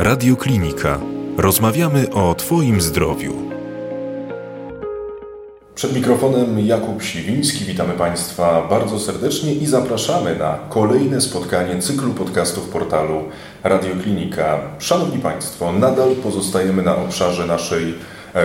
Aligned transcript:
Radioklinika. 0.00 1.00
Rozmawiamy 1.36 2.10
o 2.12 2.34
Twoim 2.34 2.80
zdrowiu. 2.80 3.32
Przed 5.74 5.94
mikrofonem 5.94 6.58
Jakub 6.58 7.02
Siwiński. 7.02 7.64
Witamy 7.64 7.94
Państwa 7.94 8.66
bardzo 8.70 8.98
serdecznie 8.98 9.54
i 9.54 9.66
zapraszamy 9.66 10.36
na 10.36 10.58
kolejne 10.68 11.20
spotkanie 11.20 11.82
cyklu 11.82 12.14
podcastów 12.14 12.68
portalu 12.68 13.22
Radioklinika. 13.64 14.60
Szanowni 14.78 15.18
Państwo, 15.18 15.72
nadal 15.72 16.14
pozostajemy 16.22 16.82
na 16.82 16.96
obszarze 16.96 17.46
naszej 17.46 17.94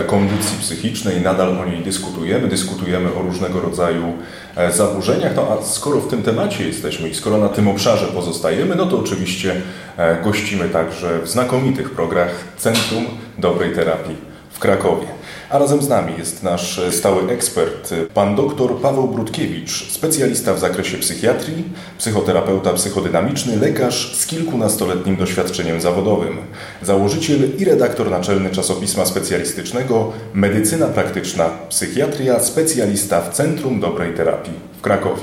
kondycji 0.06 0.58
psychicznej, 0.60 1.20
nadal 1.20 1.58
o 1.58 1.64
niej 1.64 1.82
dyskutujemy, 1.82 2.48
dyskutujemy 2.48 3.14
o 3.14 3.22
różnego 3.22 3.60
rodzaju 3.60 4.12
e, 4.56 4.72
zaburzeniach. 4.72 5.36
No 5.36 5.48
a 5.48 5.64
skoro 5.64 6.00
w 6.00 6.08
tym 6.08 6.22
temacie 6.22 6.66
jesteśmy 6.66 7.08
i 7.08 7.14
skoro 7.14 7.38
na 7.38 7.48
tym 7.48 7.68
obszarze 7.68 8.06
pozostajemy, 8.06 8.74
no 8.74 8.86
to 8.86 8.98
oczywiście 8.98 9.62
e, 9.96 10.22
gościmy 10.22 10.68
także 10.68 11.20
w 11.22 11.28
znakomitych 11.28 11.90
programach 11.90 12.44
Centrum 12.56 13.04
Dobrej 13.38 13.74
Terapii 13.74 14.16
w 14.50 14.58
Krakowie. 14.58 15.15
A 15.50 15.58
razem 15.58 15.82
z 15.82 15.88
nami 15.88 16.12
jest 16.18 16.42
nasz 16.42 16.80
stały 16.90 17.30
ekspert, 17.30 17.94
pan 18.14 18.36
dr 18.36 18.76
Paweł 18.82 19.08
Brudkiewicz, 19.08 19.90
specjalista 19.90 20.54
w 20.54 20.58
zakresie 20.58 20.98
psychiatrii, 20.98 21.64
psychoterapeuta 21.98 22.72
psychodynamiczny, 22.72 23.56
lekarz 23.56 24.16
z 24.16 24.26
kilkunastoletnim 24.26 25.16
doświadczeniem 25.16 25.80
zawodowym, 25.80 26.36
założyciel 26.82 27.56
i 27.58 27.64
redaktor 27.64 28.10
naczelny 28.10 28.50
czasopisma 28.50 29.06
specjalistycznego 29.06 30.12
Medycyna 30.34 30.86
Praktyczna 30.86 31.50
Psychiatria, 31.68 32.40
specjalista 32.40 33.20
w 33.20 33.34
Centrum 33.34 33.80
Dobrej 33.80 34.14
Terapii 34.14 34.54
w 34.78 34.80
Krakowie. 34.80 35.22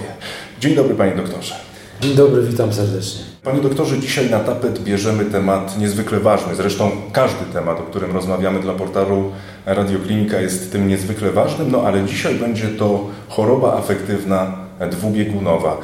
Dzień 0.60 0.76
dobry 0.76 0.96
panie 0.96 1.16
doktorze. 1.16 1.56
Dzień 2.02 2.16
dobry, 2.16 2.42
witam 2.42 2.74
serdecznie. 2.74 3.33
Panie 3.44 3.62
doktorze, 3.62 4.00
dzisiaj 4.00 4.30
na 4.30 4.40
tapet 4.40 4.80
bierzemy 4.80 5.26
temat 5.26 5.78
niezwykle 5.78 6.20
ważny. 6.20 6.56
Zresztą 6.56 6.92
każdy 7.12 7.46
temat, 7.54 7.80
o 7.80 7.84
którym 7.84 8.12
rozmawiamy 8.12 8.60
dla 8.60 8.74
portalu 8.74 9.32
Radioklinika 9.66 10.42
jest 10.42 10.72
tym 10.72 10.88
niezwykle 10.88 11.32
ważnym, 11.32 11.72
no 11.72 11.82
ale 11.82 12.04
dzisiaj 12.04 12.36
będzie 12.36 12.68
to 12.68 13.08
choroba 13.30 13.74
afektywna 13.74 14.58
dwubiegunowa. 14.92 15.78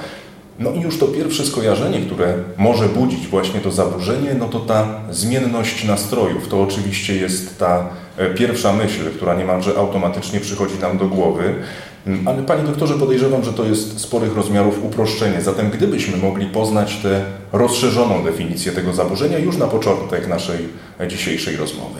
No 0.59 0.71
i 0.71 0.81
już 0.81 0.99
to 0.99 1.07
pierwsze 1.07 1.45
skojarzenie, 1.45 1.99
które 1.99 2.33
może 2.57 2.89
budzić 2.89 3.27
właśnie 3.27 3.59
to 3.59 3.71
zaburzenie, 3.71 4.33
no 4.33 4.47
to 4.47 4.59
ta 4.59 4.87
zmienność 5.11 5.83
nastrojów. 5.83 6.47
To 6.47 6.61
oczywiście 6.61 7.15
jest 7.15 7.59
ta 7.59 7.89
e, 8.17 8.29
pierwsza 8.29 8.73
myśl, 8.73 9.09
która 9.15 9.35
niemalże 9.35 9.77
automatycznie 9.77 10.39
przychodzi 10.39 10.79
nam 10.79 10.97
do 10.97 11.07
głowy. 11.07 11.55
Ale 12.25 12.43
Panie 12.43 12.63
doktorze, 12.63 12.93
podejrzewam, 12.93 13.43
że 13.43 13.53
to 13.53 13.65
jest 13.65 13.99
sporych 13.99 14.35
rozmiarów 14.35 14.85
uproszczenie. 14.85 15.41
Zatem 15.41 15.69
gdybyśmy 15.69 16.17
mogli 16.17 16.45
poznać 16.45 16.97
tę 17.03 17.21
rozszerzoną 17.53 18.23
definicję 18.23 18.71
tego 18.71 18.93
zaburzenia 18.93 19.39
już 19.39 19.57
na 19.57 19.67
początek 19.67 20.27
naszej 20.27 20.57
dzisiejszej 21.07 21.55
rozmowy. 21.55 21.99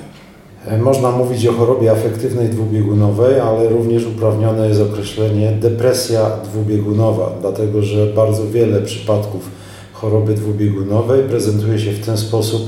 E, 0.67 0.77
można 0.77 1.11
mówić 1.11 1.47
o 1.47 1.53
chorobie 1.53 1.91
afektywnej 1.91 2.49
dwubiegunowej, 2.49 3.39
ale 3.39 3.69
również 3.69 4.05
uprawnione 4.05 4.67
jest 4.67 4.81
określenie 4.81 5.51
depresja 5.51 6.29
dwubiegunowa, 6.43 7.31
dlatego 7.41 7.81
że 7.81 8.05
bardzo 8.05 8.47
wiele 8.47 8.81
przypadków 8.81 9.49
choroby 9.93 10.33
dwubiegunowej 10.33 11.23
prezentuje 11.23 11.79
się 11.79 11.91
w 11.91 12.05
ten 12.05 12.17
sposób, 12.17 12.61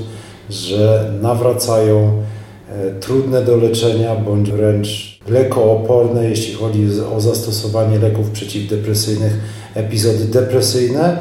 że 0.49 1.11
nawracają 1.21 2.21
e, 2.69 2.91
trudne 2.99 3.41
do 3.41 3.57
leczenia 3.57 4.15
bądź 4.15 4.51
wręcz 4.51 5.10
lekooporne, 5.27 6.29
jeśli 6.29 6.53
chodzi 6.53 6.87
o 7.15 7.21
zastosowanie 7.21 7.99
leków 7.99 8.29
przeciwdepresyjnych, 8.29 9.33
epizody 9.75 10.25
depresyjne. 10.25 11.17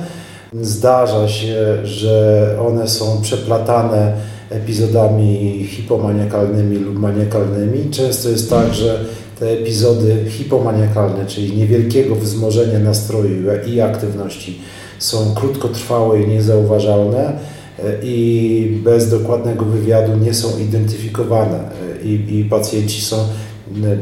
Zdarza 0.61 1.29
się, 1.29 1.87
że 1.87 2.56
one 2.67 2.89
są 2.89 3.23
przeplatane 3.23 4.12
epizodami 4.51 5.65
hipomaniakalnymi 5.71 6.77
lub 6.77 6.98
maniakalnymi. 6.98 7.91
Często 7.91 8.28
jest 8.28 8.51
tak, 8.51 8.75
że 8.75 9.05
te 9.41 9.51
epizody 9.51 10.16
hipomaniakalne, 10.28 11.27
czyli 11.27 11.56
niewielkiego 11.56 12.15
wzmożenia 12.15 12.78
nastroju 12.78 13.34
i 13.66 13.81
aktywności, 13.81 14.60
są 14.99 15.34
krótkotrwałe 15.34 16.22
i 16.22 16.28
niezauważalne 16.28 17.33
e, 17.78 18.03
i 18.03 18.81
bez 18.84 19.10
dokładnego 19.10 19.65
wywiadu 19.65 20.16
nie 20.16 20.34
są 20.34 20.59
identyfikowane 20.59 21.59
e, 21.59 22.05
i, 22.05 22.39
i 22.39 22.44
pacjenci 22.44 23.00
są 23.00 23.16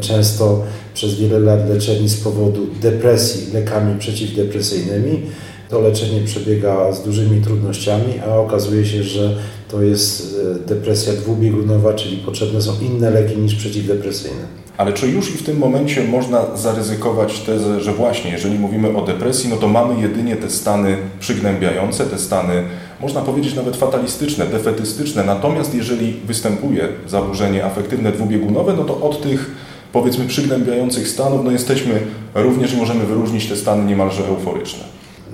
często 0.00 0.64
przez 0.94 1.14
wiele 1.14 1.38
lat 1.38 1.68
leczeni 1.68 2.08
z 2.08 2.16
powodu 2.16 2.66
depresji 2.82 3.52
lekami 3.52 3.98
przeciwdepresyjnymi. 3.98 5.22
To 5.68 5.80
leczenie 5.80 6.20
przebiega 6.20 6.92
z 6.92 7.02
dużymi 7.02 7.40
trudnościami, 7.40 8.20
a 8.28 8.36
okazuje 8.36 8.86
się, 8.86 9.02
że 9.02 9.36
to 9.70 9.82
jest 9.82 10.36
e, 10.56 10.68
depresja 10.68 11.12
dwubiegunowa, 11.12 11.94
czyli 11.94 12.16
potrzebne 12.16 12.62
są 12.62 12.72
inne 12.80 13.10
leki 13.10 13.36
niż 13.36 13.54
przeciwdepresyjne. 13.54 14.58
Ale 14.76 14.92
czy 14.92 15.08
już 15.08 15.34
i 15.34 15.38
w 15.38 15.42
tym 15.42 15.58
momencie 15.58 16.04
można 16.04 16.56
zaryzykować 16.56 17.40
tezę, 17.40 17.80
że 17.80 17.92
właśnie 17.92 18.30
jeżeli 18.30 18.58
mówimy 18.58 18.96
o 18.96 19.02
depresji, 19.02 19.50
no 19.50 19.56
to 19.56 19.68
mamy 19.68 20.00
jedynie 20.00 20.36
te 20.36 20.50
stany 20.50 20.96
przygnębiające, 21.20 22.06
te 22.06 22.18
stany, 22.18 22.62
można 23.00 23.20
powiedzieć 23.20 23.54
nawet 23.54 23.76
fatalistyczne, 23.76 24.46
defetystyczne. 24.46 25.24
Natomiast 25.24 25.74
jeżeli 25.74 26.12
występuje 26.12 26.88
zaburzenie 27.08 27.64
afektywne 27.64 28.12
dwubiegunowe, 28.12 28.74
no 28.76 28.84
to 28.84 29.00
od 29.00 29.22
tych 29.22 29.50
powiedzmy 29.92 30.26
przygnębiających 30.26 31.08
stanów, 31.08 31.44
no 31.44 31.50
jesteśmy 31.50 32.00
również 32.34 32.74
możemy 32.74 33.06
wyróżnić 33.06 33.46
te 33.46 33.56
stany 33.56 33.84
niemalże 33.84 34.26
euforyczne. 34.26 34.84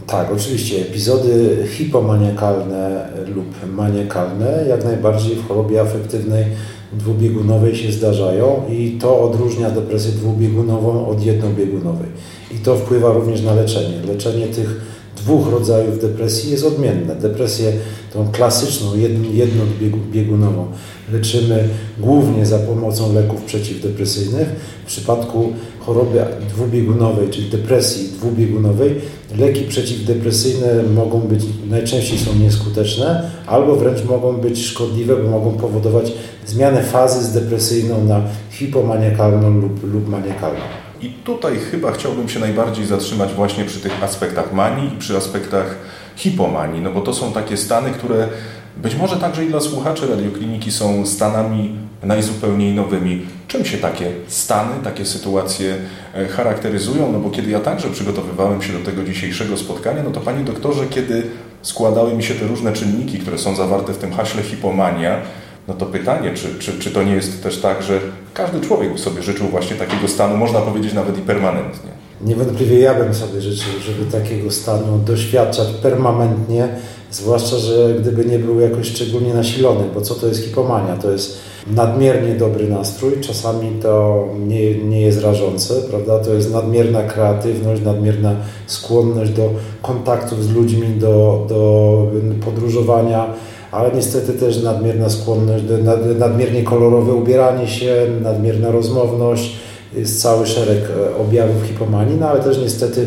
Tak, 0.07 0.33
oczywiście. 0.33 0.77
Epizody 0.77 1.67
hipomaniakalne 1.71 3.09
lub 3.35 3.47
maniakalne 3.75 4.65
jak 4.69 4.85
najbardziej 4.85 5.37
w 5.37 5.49
chorobie 5.49 5.81
afektywnej 5.81 6.45
dwubiegunowej 6.93 7.77
się 7.77 7.93
zdarzają 7.93 8.63
i 8.71 8.99
to 9.01 9.21
odróżnia 9.21 9.71
depresję 9.71 10.13
dwubiegunową 10.13 11.09
od 11.09 11.25
jednobiegunowej. 11.25 12.09
I 12.55 12.59
to 12.59 12.77
wpływa 12.77 13.13
również 13.13 13.43
na 13.43 13.55
leczenie. 13.55 14.03
Leczenie 14.07 14.47
tych 14.47 14.81
dwóch 15.25 15.53
rodzajów 15.53 16.01
depresji 16.01 16.51
jest 16.51 16.65
odmienne. 16.65 17.15
Depresję 17.15 17.73
tą 18.13 18.29
klasyczną, 18.33 18.91
jednobiegunową 19.33 20.67
leczymy 21.13 21.69
głównie 21.99 22.47
za 22.47 22.59
pomocą 22.59 23.13
leków 23.13 23.43
przeciwdepresyjnych. 23.43 24.49
W 24.85 24.87
przypadku 24.87 25.53
choroby 25.81 26.25
dwubiegunowej, 26.49 27.29
czyli 27.31 27.51
depresji 27.51 28.09
dwubiegunowej, 28.09 28.95
leki 29.39 29.65
przeciwdepresyjne 29.65 30.83
mogą 30.95 31.21
być, 31.21 31.45
najczęściej 31.71 32.19
są 32.19 32.35
nieskuteczne, 32.35 33.31
albo 33.47 33.77
wręcz 33.77 34.05
mogą 34.05 34.37
być 34.37 34.67
szkodliwe, 34.67 35.17
bo 35.17 35.31
mogą 35.31 35.53
powodować 35.53 36.13
zmianę 36.47 36.83
fazy 36.83 37.25
z 37.25 37.33
depresyjną 37.33 38.05
na 38.05 38.23
hipomaniakalną 38.51 39.61
lub, 39.61 39.93
lub 39.93 40.09
maniakalną. 40.09 40.84
I 41.05 41.11
tutaj 41.25 41.59
chyba 41.71 41.93
chciałbym 41.93 42.29
się 42.29 42.41
najbardziej 42.41 42.87
zatrzymać 42.87 43.33
właśnie 43.33 43.65
przy 43.65 43.81
tych 43.81 44.03
aspektach 44.03 44.53
manii 44.53 44.95
i 44.95 44.99
przy 44.99 45.17
aspektach 45.17 45.77
hipomanii, 46.17 46.81
no 46.81 46.91
bo 46.91 47.01
to 47.01 47.15
są 47.15 47.33
takie 47.33 47.57
stany, 47.57 47.91
które 47.91 48.29
być 48.77 48.95
może 48.95 49.17
także 49.17 49.45
i 49.45 49.49
dla 49.49 49.61
słuchaczy 49.61 50.07
radiokliniki 50.07 50.73
są 50.73 51.07
stanami 51.07 51.77
najzupełniej 52.03 52.75
nowymi. 52.75 53.27
Czym 53.49 53.65
się 53.65 53.79
takie 53.79 54.11
stany, 54.29 54.71
takie 54.85 55.05
sytuacje 55.05 55.77
e, 56.15 56.27
charakteryzują? 56.29 57.13
No 57.13 57.19
bo 57.19 57.31
kiedy 57.31 57.51
ja 57.51 57.61
także 57.61 57.89
przygotowywałem 57.89 58.63
się 58.63 58.73
do 58.73 58.79
tego 58.79 59.05
dzisiejszego 59.05 59.57
spotkania, 59.57 60.03
no 60.03 60.11
to 60.11 60.21
Panie 60.21 60.45
doktorze, 60.45 60.87
kiedy 60.87 61.23
składały 61.63 62.15
mi 62.15 62.23
się 62.23 62.35
te 62.35 62.47
różne 62.47 62.73
czynniki, 62.73 63.19
które 63.19 63.39
są 63.39 63.57
zawarte 63.57 63.93
w 63.93 63.99
tym 63.99 64.13
haśle 64.13 64.43
hipomania, 64.43 65.23
no 65.69 65.75
to 65.75 65.87
pytanie, 65.87 66.33
czy, 66.35 66.59
czy, 66.59 66.79
czy 66.79 66.91
to 66.91 67.03
nie 67.03 67.13
jest 67.13 67.43
też 67.43 67.61
tak, 67.61 67.83
że 67.83 68.01
każdy 68.35 68.61
człowiek 68.61 69.01
sobie 69.01 69.23
życzył 69.23 69.47
właśnie 69.49 69.77
takiego 69.77 70.09
stanu, 70.09 70.37
można 70.37 70.61
powiedzieć 70.61 70.93
nawet 70.93 71.19
i 71.19 71.23
permanentnie? 71.23 71.91
Niewątpliwie 72.25 72.79
ja 72.81 72.95
bym 72.95 73.15
sobie 73.15 73.41
życzył, 73.41 73.73
żeby 73.87 74.11
takiego 74.11 74.51
stanu 74.51 74.99
doświadczać 75.07 75.69
permanentnie, 75.83 76.69
zwłaszcza, 77.11 77.57
że 77.57 77.95
gdyby 78.01 78.25
nie 78.25 78.39
był 78.39 78.61
jakoś 78.61 78.87
szczególnie 78.89 79.35
nasilony, 79.35 79.85
bo 79.95 80.01
co 80.01 80.15
to 80.15 80.27
jest 80.27 80.45
hipomania? 80.45 80.97
To 80.97 81.11
jest 81.11 81.39
nadmiernie 81.67 82.35
dobry 82.35 82.69
nastrój, 82.69 83.21
czasami 83.21 83.71
to 83.83 84.25
nie, 84.47 84.75
nie 84.75 85.01
jest 85.01 85.23
rażące, 85.23 85.75
prawda? 85.91 86.19
To 86.19 86.35
jest 86.35 86.53
nadmierna 86.53 87.03
kreatywność, 87.03 87.83
nadmierna 87.83 88.37
skłonność 88.67 89.31
do 89.31 89.51
kontaktów 89.83 90.45
z 90.45 90.53
ludźmi, 90.53 90.89
do, 90.89 91.47
do 91.49 92.07
podróżowania, 92.45 93.27
ale 93.75 93.93
niestety 93.95 94.33
też 94.33 94.63
nadmierna 94.63 95.11
skłonność, 95.11 95.65
do, 95.65 95.79
nadmiernie 96.19 96.63
kolorowe 96.63 97.13
ubieranie 97.13 97.69
się, 97.69 98.07
nadmierna 98.23 98.71
rozmowność, 98.71 99.57
jest 99.97 100.23
cały 100.23 100.47
szereg 100.47 100.79
e, 100.79 101.17
objawów 101.17 101.63
hipomanii, 101.63 102.17
no 102.21 102.29
ale 102.29 102.41
też 102.41 102.59
niestety 102.59 103.01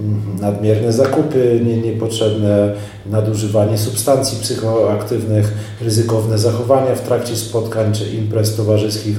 mm, 0.00 0.22
nadmierne 0.40 0.92
zakupy, 0.92 1.60
nie, 1.64 1.76
niepotrzebne 1.76 2.74
nadużywanie 3.06 3.78
substancji 3.78 4.38
psychoaktywnych, 4.42 5.52
ryzykowne 5.80 6.38
zachowania 6.38 6.94
w 6.94 7.00
trakcie 7.00 7.36
spotkań 7.36 7.92
czy 7.92 8.04
imprez 8.04 8.56
towarzyskich. 8.56 9.16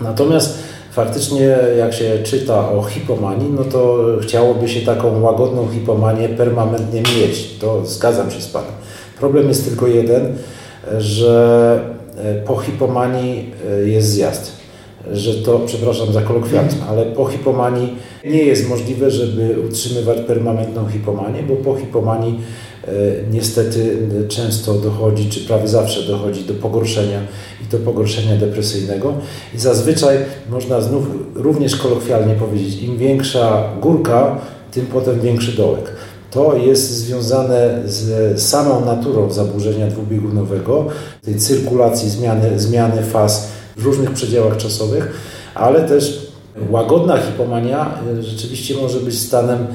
Natomiast 0.00 0.58
faktycznie 0.92 1.56
jak 1.78 1.94
się 1.94 2.18
czyta 2.24 2.70
o 2.70 2.82
hipomanii, 2.82 3.52
no 3.56 3.64
to 3.64 4.04
chciałoby 4.22 4.68
się 4.68 4.80
taką 4.80 5.20
łagodną 5.20 5.68
hipomanię 5.68 6.28
permanentnie 6.28 7.00
mieć. 7.00 7.58
To 7.60 7.86
zgadzam 7.86 8.30
się 8.30 8.40
z 8.40 8.48
Panem. 8.48 8.72
Problem 9.20 9.48
jest 9.48 9.68
tylko 9.68 9.86
jeden, 9.86 10.36
że 10.98 11.80
po 12.46 12.56
hipomanii 12.56 13.50
jest 13.84 14.08
zjazd 14.08 14.60
że 15.12 15.34
to, 15.34 15.58
przepraszam 15.66 16.12
za 16.12 16.22
kolokwializm, 16.22 16.76
ale 16.88 17.06
po 17.06 17.26
hipomanii 17.26 17.96
nie 18.24 18.42
jest 18.42 18.68
możliwe, 18.68 19.10
żeby 19.10 19.56
utrzymywać 19.68 20.18
permanentną 20.18 20.88
hipomanię, 20.88 21.42
bo 21.42 21.56
po 21.56 21.76
hipomanii 21.76 22.40
e, 22.84 22.90
niestety 23.32 23.96
często 24.28 24.74
dochodzi, 24.74 25.30
czy 25.30 25.40
prawie 25.40 25.68
zawsze 25.68 26.02
dochodzi 26.02 26.44
do 26.44 26.54
pogorszenia 26.54 27.20
i 27.64 27.70
do 27.72 27.78
pogorszenia 27.78 28.36
depresyjnego. 28.36 29.14
I 29.54 29.58
zazwyczaj 29.58 30.18
można 30.50 30.80
znów 30.80 31.04
również 31.34 31.76
kolokwialnie 31.76 32.34
powiedzieć, 32.34 32.82
im 32.82 32.98
większa 32.98 33.62
górka, 33.80 34.38
tym 34.72 34.86
potem 34.86 35.20
większy 35.20 35.52
dołek. 35.52 35.92
To 36.30 36.56
jest 36.56 36.90
związane 36.90 37.78
z 37.84 38.42
samą 38.42 38.84
naturą 38.84 39.32
zaburzenia 39.32 39.86
dwubiegunowego, 39.86 40.86
tej 41.22 41.36
cyrkulacji, 41.36 42.10
zmiany, 42.10 42.60
zmiany 42.60 43.02
faz 43.02 43.48
w 43.76 43.84
różnych 43.84 44.10
przedziałach 44.10 44.56
czasowych, 44.56 45.12
ale 45.54 45.88
też 45.88 46.32
łagodna 46.70 47.18
hipomania 47.18 47.98
e, 48.18 48.22
rzeczywiście 48.22 48.74
może 48.76 49.00
być 49.00 49.18
stanem 49.18 49.66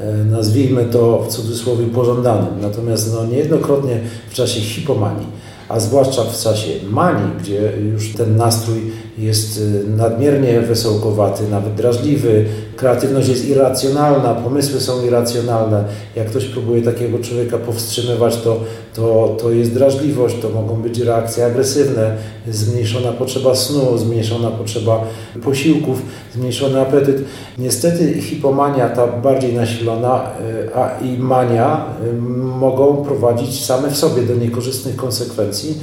e, 0.00 0.12
nazwijmy 0.24 0.84
to 0.84 1.22
w 1.22 1.28
cudzysłowie 1.28 1.86
pożądanym. 1.86 2.60
Natomiast 2.60 3.14
no, 3.14 3.26
niejednokrotnie 3.26 4.00
w 4.30 4.34
czasie 4.34 4.60
hipomanii 4.60 5.26
a 5.68 5.80
zwłaszcza 5.80 6.24
w 6.24 6.42
czasie 6.42 6.70
manii, 6.90 7.30
gdzie 7.40 7.72
już 7.92 8.12
ten 8.12 8.36
nastrój 8.36 8.92
jest 9.18 9.58
y, 9.58 9.84
nadmiernie 9.88 10.60
wesołkowaty, 10.60 11.48
nawet 11.48 11.74
drażliwy, 11.74 12.44
kreatywność 12.78 13.28
jest 13.28 13.48
irracjonalna, 13.48 14.34
pomysły 14.34 14.80
są 14.80 15.06
irracjonalne. 15.06 15.84
Jak 16.16 16.26
ktoś 16.26 16.44
próbuje 16.44 16.82
takiego 16.82 17.18
człowieka 17.18 17.58
powstrzymywać, 17.58 18.36
to, 18.36 18.60
to, 18.94 19.36
to 19.40 19.50
jest 19.50 19.74
drażliwość, 19.74 20.36
to 20.42 20.48
mogą 20.48 20.82
być 20.82 20.98
reakcje 20.98 21.46
agresywne, 21.46 22.16
zmniejszona 22.48 23.12
potrzeba 23.12 23.54
snu, 23.54 23.98
zmniejszona 23.98 24.50
potrzeba 24.50 25.04
posiłków, 25.44 26.02
zmniejszony 26.34 26.80
apetyt. 26.80 27.24
Niestety 27.58 28.20
hipomania, 28.20 28.88
ta 28.88 29.06
bardziej 29.06 29.54
nasilona, 29.54 30.30
y, 30.64 30.74
a 30.74 30.98
i 31.00 31.18
mania 31.18 31.84
y, 32.08 32.12
mogą 32.60 32.96
prowadzić 32.96 33.64
same 33.64 33.90
w 33.90 33.96
sobie 33.96 34.22
do 34.22 34.34
niekorzystnych 34.34 34.96
konsekwencji 34.96 35.80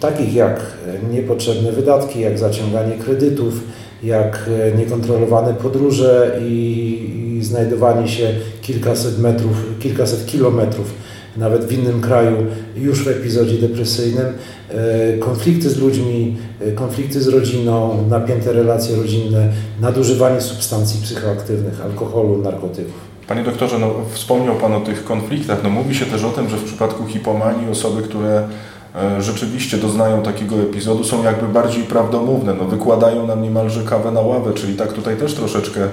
takich 0.00 0.34
jak 0.34 0.60
niepotrzebne 1.12 1.72
wydatki, 1.72 2.20
jak 2.20 2.38
zaciąganie 2.38 2.94
kredytów, 2.94 3.54
jak 4.04 4.50
niekontrolowane 4.78 5.54
podróże 5.54 6.40
i, 6.42 7.36
i 7.38 7.44
znajdowanie 7.44 8.08
się 8.08 8.34
kilkaset 8.62 9.18
metrów, 9.18 9.56
kilkaset 9.80 10.26
kilometrów 10.26 10.94
nawet 11.36 11.64
w 11.64 11.72
innym 11.72 12.00
kraju 12.00 12.36
już 12.76 13.04
w 13.04 13.08
epizodzie 13.08 13.58
depresyjnym, 13.58 14.26
e, 14.68 15.18
konflikty 15.18 15.70
z 15.70 15.78
ludźmi, 15.78 16.36
e, 16.60 16.72
konflikty 16.72 17.20
z 17.20 17.28
rodziną, 17.28 18.04
napięte 18.08 18.52
relacje 18.52 18.96
rodzinne, 18.96 19.48
nadużywanie 19.80 20.40
substancji 20.40 21.02
psychoaktywnych, 21.02 21.80
alkoholu, 21.80 22.38
narkotyków. 22.38 23.14
Panie 23.28 23.44
doktorze, 23.44 23.78
no, 23.78 23.94
wspomniał 24.10 24.54
Pan 24.56 24.72
o 24.72 24.80
tych 24.80 25.04
konfliktach. 25.04 25.60
No, 25.64 25.70
mówi 25.70 25.94
się 25.94 26.06
też 26.06 26.24
o 26.24 26.30
tym, 26.30 26.48
że 26.48 26.56
w 26.56 26.64
przypadku 26.64 27.06
hipomanii 27.06 27.70
osoby, 27.70 28.02
które 28.02 28.42
E, 28.42 28.73
rzeczywiście 29.20 29.76
doznają 29.76 30.22
takiego 30.22 30.56
epizodu, 30.56 31.04
są 31.04 31.24
jakby 31.24 31.48
bardziej 31.48 31.82
prawdomówne, 31.82 32.54
no, 32.54 32.64
wykładają 32.64 33.26
nam 33.26 33.42
niemalże 33.42 33.82
kawę 33.82 34.10
na 34.10 34.20
ławę, 34.20 34.52
czyli 34.52 34.74
tak 34.76 34.92
tutaj 34.92 35.16
też 35.16 35.34
troszeczkę 35.34 35.88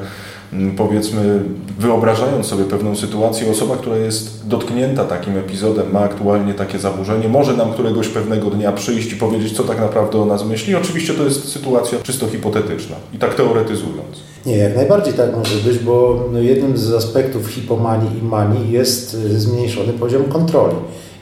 mm, 0.53 0.75
powiedzmy, 0.75 1.43
wyobrażając 1.79 2.45
sobie 2.45 2.63
pewną 2.63 2.95
sytuację, 2.95 3.51
osoba, 3.51 3.75
która 3.75 3.97
jest 3.97 4.47
dotknięta 4.47 5.05
takim 5.05 5.37
epizodem, 5.37 5.91
ma 5.91 5.99
aktualnie 5.99 6.53
takie 6.53 6.79
zaburzenie, 6.79 7.29
może 7.29 7.53
nam 7.53 7.73
któregoś 7.73 8.07
pewnego 8.07 8.49
dnia 8.49 8.71
przyjść 8.71 9.11
i 9.11 9.15
powiedzieć, 9.15 9.57
co 9.57 9.63
tak 9.63 9.79
naprawdę 9.79 10.21
o 10.21 10.25
nas 10.25 10.45
myśli. 10.45 10.75
Oczywiście 10.75 11.13
to 11.13 11.23
jest 11.23 11.49
sytuacja 11.49 11.99
czysto 12.03 12.27
hipotetyczna 12.27 12.95
i 13.13 13.17
tak 13.17 13.35
teoretyzując. 13.35 14.23
Nie, 14.45 14.57
jak 14.57 14.75
najbardziej 14.75 15.13
tak 15.13 15.37
może 15.37 15.55
być, 15.55 15.79
bo 15.79 16.25
no 16.31 16.39
jednym 16.39 16.77
z 16.77 16.93
aspektów 16.93 17.47
hipomanii 17.47 18.19
i 18.19 18.25
manii 18.25 18.71
jest 18.71 19.13
y, 19.13 19.39
zmniejszony 19.39 19.93
poziom 19.93 20.23
kontroli. 20.23 20.75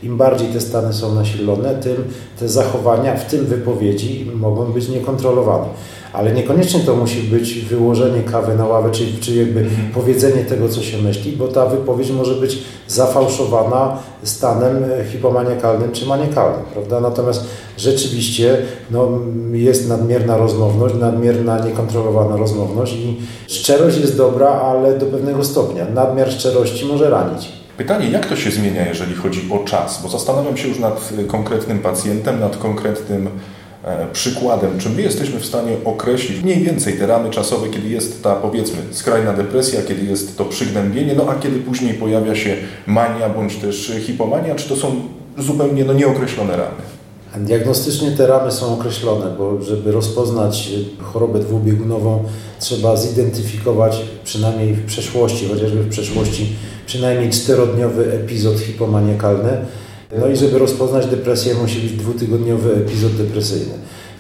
Im 0.04 0.18
bardziej 0.18 0.48
te 0.48 0.62
stany 0.62 0.94
są 0.94 1.16
nasilone, 1.16 1.76
tym 1.76 1.96
te 2.40 2.50
zachowania, 2.50 3.16
w 3.16 3.26
tym 3.26 3.46
wypowiedzi, 3.46 4.32
mogą 4.36 4.66
być 4.66 4.90
niekontrolowane. 4.90 5.66
Ale 6.14 6.34
niekoniecznie 6.34 6.80
to 6.80 6.96
musi 6.96 7.22
być 7.22 7.60
wyłożenie 7.60 8.24
kawy 8.24 8.56
na 8.56 8.66
ławę, 8.66 8.92
czy, 8.92 9.04
czy 9.22 9.36
jakby 9.36 9.66
powiedzenie 9.94 10.46
tego, 10.46 10.70
co 10.70 10.82
się 10.82 10.98
myśli, 10.98 11.32
bo 11.32 11.48
ta 11.48 11.66
wypowiedź 11.66 12.12
może 12.12 12.36
być 12.36 12.58
zafałszowana 12.88 13.98
stanem 14.24 14.84
hipomaniakalnym 15.12 15.92
czy 15.92 16.06
maniakalnym, 16.06 16.66
prawda? 16.74 17.00
Natomiast 17.00 17.46
rzeczywiście 17.78 18.58
no, 18.92 19.10
jest 19.52 19.90
nadmierna 19.90 20.38
rozmowność, 20.38 20.96
nadmierna 20.96 21.66
niekontrolowana 21.66 22.38
rozmowność 22.38 22.94
i 22.94 23.18
szczerość 23.48 23.98
jest 23.98 24.18
dobra, 24.18 24.50
ale 24.50 24.98
do 24.98 25.06
pewnego 25.06 25.44
stopnia. 25.44 25.86
Nadmiar 25.94 26.32
szczerości 26.32 26.86
może 26.86 27.10
ranić. 27.10 27.59
Pytanie, 27.80 28.10
jak 28.10 28.26
to 28.26 28.36
się 28.36 28.52
zmienia, 28.52 28.88
jeżeli 28.88 29.16
chodzi 29.16 29.42
o 29.52 29.60
czas? 29.60 30.00
Bo 30.04 30.10
zastanawiam 30.10 30.58
się 30.58 30.68
już 30.68 30.80
nad 30.80 31.12
y, 31.20 31.24
konkretnym 31.24 31.80
pacjentem, 31.80 32.40
nad 32.40 32.58
konkretnym 32.58 33.30
e, 33.84 34.08
przykładem, 34.14 34.80
czy 34.80 34.90
my 34.90 35.02
jesteśmy 35.02 35.40
w 35.40 35.46
stanie 35.46 35.76
określić 35.86 36.44
mniej 36.44 36.64
więcej 36.64 36.98
te 36.98 37.08
ramy 37.08 37.30
czasowe, 37.30 37.70
kiedy 37.70 37.90
jest 37.90 38.24
ta 38.24 38.36
powiedzmy 38.36 38.78
skrajna 38.92 39.34
depresja, 39.34 39.82
kiedy 39.88 40.06
jest 40.06 40.38
to 40.38 40.46
przygnębienie, 40.46 41.14
no 41.16 41.26
a 41.30 41.36
kiedy 41.36 41.60
później 41.60 41.94
pojawia 41.94 42.36
się 42.36 42.56
mania 42.88 43.30
bądź 43.30 43.56
też 43.56 43.92
hipomania, 44.06 44.56
czy 44.56 44.70
to 44.70 44.76
są 44.76 44.96
zupełnie 45.38 45.86
no, 45.86 45.94
nieokreślone 45.94 46.58
ramy? 46.58 46.82
Diagnostycznie 47.46 48.12
te 48.12 48.28
ramy 48.28 48.52
są 48.52 48.74
określone, 48.74 49.26
bo 49.38 49.62
żeby 49.62 49.92
rozpoznać 49.92 50.70
chorobę 51.02 51.40
dwubiegunową, 51.40 52.24
trzeba 52.60 52.98
zidentyfikować 52.98 54.02
przynajmniej 54.24 54.74
w 54.74 54.86
przeszłości, 54.86 55.48
chociażby 55.48 55.84
w 55.84 55.90
przeszłości, 55.90 56.56
przynajmniej 56.90 57.30
czterodniowy 57.30 58.14
epizod 58.14 58.60
hipomaniakalny. 58.60 59.58
No 60.20 60.28
i 60.28 60.36
żeby 60.36 60.60
rozpoznać 60.60 61.06
depresję, 61.06 61.54
musi 61.54 61.80
być 61.80 61.92
dwutygodniowy 61.92 62.74
epizod 62.74 63.16
depresyjny. 63.16 63.74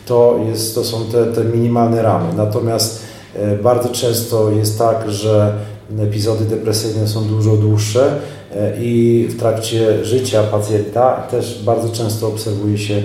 To, 0.05 0.39
jest, 0.49 0.75
to 0.75 0.83
są 0.83 1.05
te, 1.05 1.25
te 1.25 1.43
minimalne 1.43 2.01
ramy. 2.01 2.33
Natomiast 2.37 3.01
e, 3.35 3.55
bardzo 3.55 3.89
często 3.89 4.51
jest 4.51 4.77
tak, 4.77 5.11
że 5.11 5.53
epizody 5.99 6.45
depresyjne 6.45 7.07
są 7.07 7.23
dużo 7.23 7.57
dłuższe 7.57 8.15
e, 8.55 8.83
i 8.83 9.27
w 9.29 9.39
trakcie 9.39 10.05
życia 10.05 10.43
pacjenta 10.43 11.27
też 11.31 11.63
bardzo 11.63 11.89
często 11.89 12.27
obserwuje 12.27 12.77
się 12.77 13.01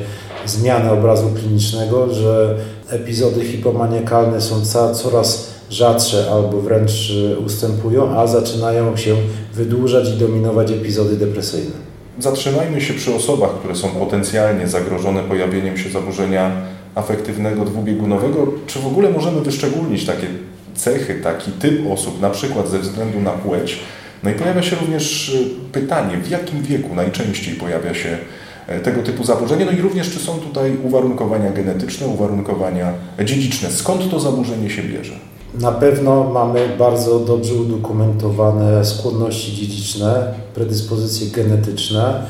zmianę 0.47 0.92
obrazu 0.92 1.30
klinicznego, 1.40 2.14
że 2.14 2.56
epizody 2.90 3.44
hipomaniakalne 3.44 4.40
są 4.40 4.64
coraz 4.94 5.53
rzadsze 5.75 6.31
albo 6.31 6.61
wręcz 6.61 7.12
e, 7.33 7.38
ustępują, 7.38 8.19
a 8.19 8.26
zaczynają 8.26 8.97
się 8.97 9.16
wydłużać 9.54 10.09
i 10.09 10.12
dominować 10.12 10.71
epizody 10.71 11.16
depresyjne. 11.16 11.75
Zatrzymajmy 12.19 12.81
się 12.81 12.95
przy 12.95 13.14
osobach, 13.14 13.50
które 13.59 13.76
są 13.76 13.88
potencjalnie 13.88 14.69
zagrożone 14.69 15.23
pojawieniem 15.23 15.78
się 15.78 15.90
zaburzenia 15.90 16.50
afektywnego 16.95 17.64
dwubiegunowego. 17.64 18.47
Czy 18.66 18.78
w 18.78 18.87
ogóle 18.87 19.11
możemy 19.11 19.40
wyszczególnić 19.40 20.07
takie 20.07 20.26
cechy, 20.75 21.14
taki 21.23 21.52
typ 21.52 21.93
osób, 21.93 22.21
na 22.21 22.31
przykład 22.31 22.69
ze 22.69 22.78
względu 22.78 23.21
na 23.21 23.31
płeć. 23.31 23.78
No 24.23 24.31
i 24.31 24.35
pojawia 24.35 24.62
się 24.62 24.76
również 24.76 25.28
y, 25.28 25.45
pytanie, 25.73 26.16
w 26.16 26.31
jakim 26.31 26.62
wieku 26.62 26.95
najczęściej 26.95 27.54
pojawia 27.54 27.95
się 27.95 28.19
e, 28.66 28.81
tego 28.81 29.02
typu 29.02 29.25
zaburzenie, 29.25 29.64
no 29.64 29.73
i 29.73 29.81
również 29.81 30.11
czy 30.11 30.19
są 30.19 30.38
tutaj 30.38 30.76
uwarunkowania 30.85 31.52
genetyczne, 31.52 32.07
uwarunkowania 32.07 32.93
dziedziczne. 33.25 33.71
Skąd 33.71 34.11
to 34.11 34.21
zaburzenie 34.21 34.71
się 34.71 34.83
bierze? 34.83 35.34
Na 35.61 35.73
pewno 35.73 36.25
mamy 36.25 36.68
bardzo 36.78 37.18
dobrze 37.18 37.54
udokumentowane 37.54 38.84
skłonności 38.84 39.56
dziedziczne, 39.56 40.34
predyspozycje 40.54 41.26
genetyczne 41.26 42.26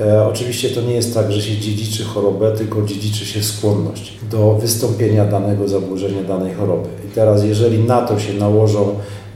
E, 0.00 0.26
oczywiście 0.26 0.70
to 0.70 0.80
nie 0.80 0.94
jest 0.94 1.14
tak, 1.14 1.32
że 1.32 1.42
się 1.42 1.56
dziedziczy 1.56 2.04
chorobę, 2.04 2.52
tylko 2.52 2.82
dziedziczy 2.82 3.26
się 3.26 3.42
skłonność 3.42 4.12
do 4.30 4.54
wystąpienia 4.54 5.24
danego 5.24 5.68
zaburzenia, 5.68 6.22
danej 6.22 6.54
choroby. 6.54 6.88
I 7.08 7.14
teraz, 7.14 7.44
jeżeli 7.44 7.78
na 7.78 8.02
to 8.02 8.18
się 8.18 8.32
nałożą 8.32 8.94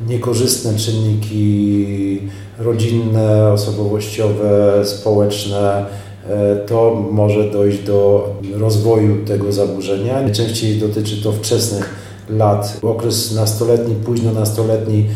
niekorzystne 0.08 0.74
czynniki 0.74 2.18
rodzinne, 2.58 3.52
osobowościowe, 3.52 4.80
społeczne, 4.84 5.86
e, 6.28 6.56
to 6.56 7.06
może 7.10 7.50
dojść 7.50 7.78
do 7.78 8.30
rozwoju 8.54 9.24
tego 9.24 9.52
zaburzenia. 9.52 10.22
Najczęściej 10.22 10.76
dotyczy 10.76 11.22
to 11.22 11.32
wczesnych 11.32 12.01
lat, 12.28 12.78
okres 12.82 13.34
nastoletni, 13.34 13.94
późno 13.94 14.32
nastoletni, 14.32 15.06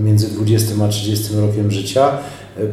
między 0.00 0.28
20 0.28 0.84
a 0.84 0.88
30 0.88 1.34
rokiem 1.36 1.70
życia. 1.70 2.10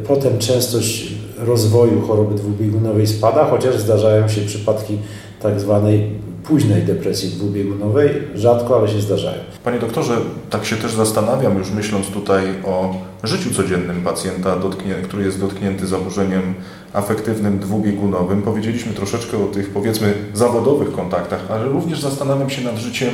Potem 0.06 0.38
częstość 0.38 1.12
rozwoju 1.38 2.00
choroby 2.00 2.34
dwubiegunowej 2.34 3.06
spada, 3.06 3.44
chociaż 3.44 3.78
zdarzają 3.78 4.28
się 4.28 4.40
przypadki 4.40 4.98
tak 5.42 5.60
zwanej 5.60 6.10
późnej 6.44 6.82
depresji 6.82 7.28
dwubiegunowej. 7.28 8.10
Rzadko, 8.34 8.78
ale 8.78 8.88
się 8.88 9.00
zdarzają. 9.00 9.38
Panie 9.64 9.78
doktorze, 9.78 10.16
tak 10.50 10.64
się 10.64 10.76
też 10.76 10.94
zastanawiam, 10.94 11.58
już 11.58 11.70
myśląc 11.70 12.06
tutaj 12.06 12.44
o 12.66 12.94
życiu 13.24 13.54
codziennym 13.54 14.02
pacjenta, 14.02 14.56
który 15.04 15.24
jest 15.24 15.40
dotknięty 15.40 15.86
zaburzeniem 15.86 16.54
afektywnym 16.92 17.58
dwubiegunowym. 17.58 18.42
Powiedzieliśmy 18.42 18.92
troszeczkę 18.92 19.38
o 19.44 19.46
tych, 19.46 19.70
powiedzmy, 19.70 20.14
zawodowych 20.34 20.92
kontaktach, 20.92 21.40
ale 21.50 21.64
również 21.64 22.00
zastanawiam 22.00 22.50
się 22.50 22.64
nad 22.64 22.76
życiem 22.76 23.10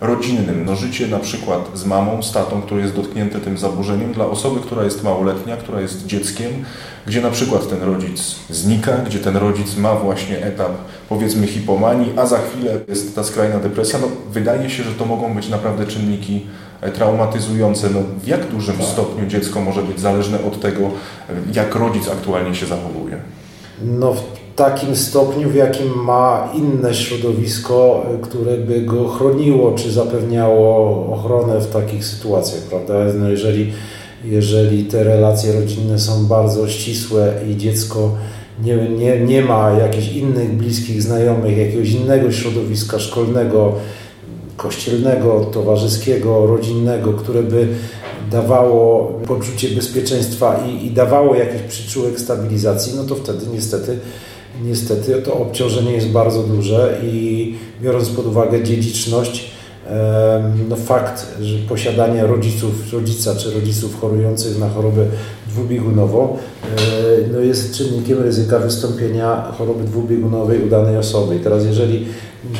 rodzinnym. 0.00 0.64
No 0.64 0.76
życie 0.76 1.08
na 1.08 1.18
przykład 1.18 1.70
z 1.74 1.84
mamą, 1.84 2.22
z 2.22 2.32
tatą, 2.32 2.62
który 2.62 2.80
jest 2.82 2.94
dotknięty 2.94 3.40
tym 3.40 3.58
zaburzeniem, 3.58 4.12
dla 4.12 4.26
osoby, 4.26 4.60
która 4.60 4.84
jest 4.84 5.04
małoletnia, 5.04 5.56
która 5.56 5.80
jest 5.80 6.06
dzieckiem, 6.06 6.52
gdzie 7.06 7.20
na 7.20 7.30
przykład 7.30 7.68
ten 7.68 7.82
rodzic 7.82 8.36
znika, 8.50 8.96
gdzie 8.96 9.18
ten 9.18 9.36
rodzic 9.36 9.76
ma 9.76 9.94
właśnie 9.94 10.44
etap 10.44 10.72
powiedzmy 11.08 11.46
hipomanii, 11.46 12.12
a 12.16 12.26
za 12.26 12.38
chwilę 12.38 12.80
jest 12.88 13.14
ta 13.14 13.24
skrajna 13.24 13.58
depresja. 13.58 13.98
No, 13.98 14.06
wydaje 14.30 14.70
się, 14.70 14.82
że 14.82 14.92
to 14.92 15.04
mogą 15.04 15.34
być 15.34 15.48
naprawdę 15.48 15.86
czynniki 15.86 16.46
e, 16.80 16.90
traumatyzujące. 16.90 17.90
No, 17.90 18.00
w 18.22 18.26
jak 18.26 18.46
dużym 18.46 18.76
tak. 18.76 18.86
stopniu 18.86 19.26
dziecko 19.26 19.60
może 19.60 19.82
być 19.82 20.00
zależne 20.00 20.44
od 20.44 20.60
tego, 20.60 20.90
jak 21.52 21.74
rodzic 21.74 22.08
aktualnie 22.08 22.54
się 22.54 22.66
zachowuje? 22.66 23.16
No, 23.82 24.14
takim 24.56 24.96
stopniu, 24.96 25.50
w 25.50 25.54
jakim 25.54 26.04
ma 26.04 26.52
inne 26.54 26.94
środowisko, 26.94 28.06
które 28.22 28.56
by 28.56 28.80
go 28.80 29.08
chroniło, 29.08 29.72
czy 29.72 29.92
zapewniało 29.92 31.06
ochronę 31.14 31.60
w 31.60 31.70
takich 31.70 32.04
sytuacjach, 32.04 32.62
prawda? 32.62 32.94
No 33.14 33.28
jeżeli, 33.28 33.72
jeżeli 34.24 34.84
te 34.84 35.04
relacje 35.04 35.52
rodzinne 35.52 35.98
są 35.98 36.26
bardzo 36.26 36.68
ścisłe 36.68 37.34
i 37.50 37.56
dziecko 37.56 38.10
nie, 38.62 38.76
nie, 38.76 39.20
nie 39.20 39.42
ma 39.42 39.70
jakichś 39.70 40.12
innych 40.12 40.52
bliskich 40.52 41.02
znajomych, 41.02 41.58
jakiegoś 41.58 41.90
innego 41.90 42.32
środowiska 42.32 42.98
szkolnego, 42.98 43.72
kościelnego, 44.56 45.40
towarzyskiego, 45.40 46.46
rodzinnego, 46.46 47.12
które 47.12 47.42
by 47.42 47.68
dawało 48.30 49.12
poczucie 49.26 49.68
bezpieczeństwa 49.68 50.64
i, 50.68 50.86
i 50.86 50.90
dawało 50.90 51.34
jakiś 51.34 51.62
przyczółek 51.62 52.20
stabilizacji, 52.20 52.92
no 52.96 53.04
to 53.04 53.14
wtedy 53.14 53.46
niestety 53.52 53.98
niestety 54.64 55.22
to 55.22 55.34
obciążenie 55.34 55.92
jest 55.92 56.08
bardzo 56.08 56.42
duże 56.42 56.98
i 57.02 57.54
biorąc 57.82 58.08
pod 58.08 58.26
uwagę 58.26 58.64
dziedziczność, 58.64 59.50
no 60.68 60.76
fakt, 60.76 61.26
że 61.40 61.58
posiadanie 61.58 62.26
rodziców, 62.26 62.92
rodzica 62.92 63.36
czy 63.36 63.50
rodziców 63.50 64.00
chorujących 64.00 64.58
na 64.58 64.68
chorobę 64.68 65.04
dwubiegunową 65.48 66.28
e, 66.28 66.76
no 67.32 67.40
jest 67.40 67.74
czynnikiem 67.74 68.22
ryzyka 68.22 68.58
wystąpienia 68.58 69.52
choroby 69.58 69.84
dwubiegunowej 69.84 70.64
u 70.64 70.68
danej 70.68 70.96
osoby. 70.96 71.36
I 71.36 71.40
teraz 71.40 71.64
jeżeli 71.64 72.06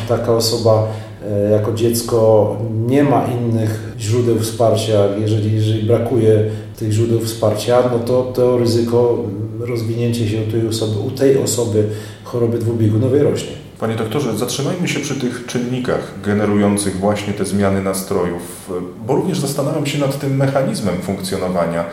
taka 0.08 0.32
osoba 0.36 0.88
e, 1.30 1.50
jako 1.50 1.72
dziecko 1.72 2.56
nie 2.86 3.04
ma 3.04 3.26
innych 3.26 3.94
źródeł 3.98 4.38
wsparcia, 4.38 5.06
jeżeli, 5.18 5.54
jeżeli 5.54 5.82
brakuje 5.82 6.44
tych 6.78 6.92
źródeł 6.92 7.20
wsparcia, 7.20 7.82
no 7.92 7.98
to 7.98 8.32
to 8.34 8.58
ryzyko 8.58 9.24
rozwinięcie 9.66 10.28
się 10.28 10.42
u 10.48 10.50
tej 10.50 10.68
osoby, 10.68 11.00
u 11.00 11.10
tej 11.10 11.38
osoby 11.38 11.84
choroby 12.24 12.58
dwubiegunowej 12.58 13.22
rośnie. 13.22 13.52
Panie 13.80 13.94
doktorze, 13.94 14.38
zatrzymajmy 14.38 14.88
się 14.88 15.00
przy 15.00 15.14
tych 15.14 15.46
czynnikach 15.46 16.12
generujących 16.24 16.96
właśnie 16.96 17.32
te 17.32 17.44
zmiany 17.44 17.82
nastrojów, 17.82 18.70
bo 19.06 19.14
również 19.16 19.38
zastanawiam 19.38 19.86
się 19.86 19.98
nad 19.98 20.18
tym 20.18 20.36
mechanizmem 20.36 20.96
funkcjonowania. 21.02 21.84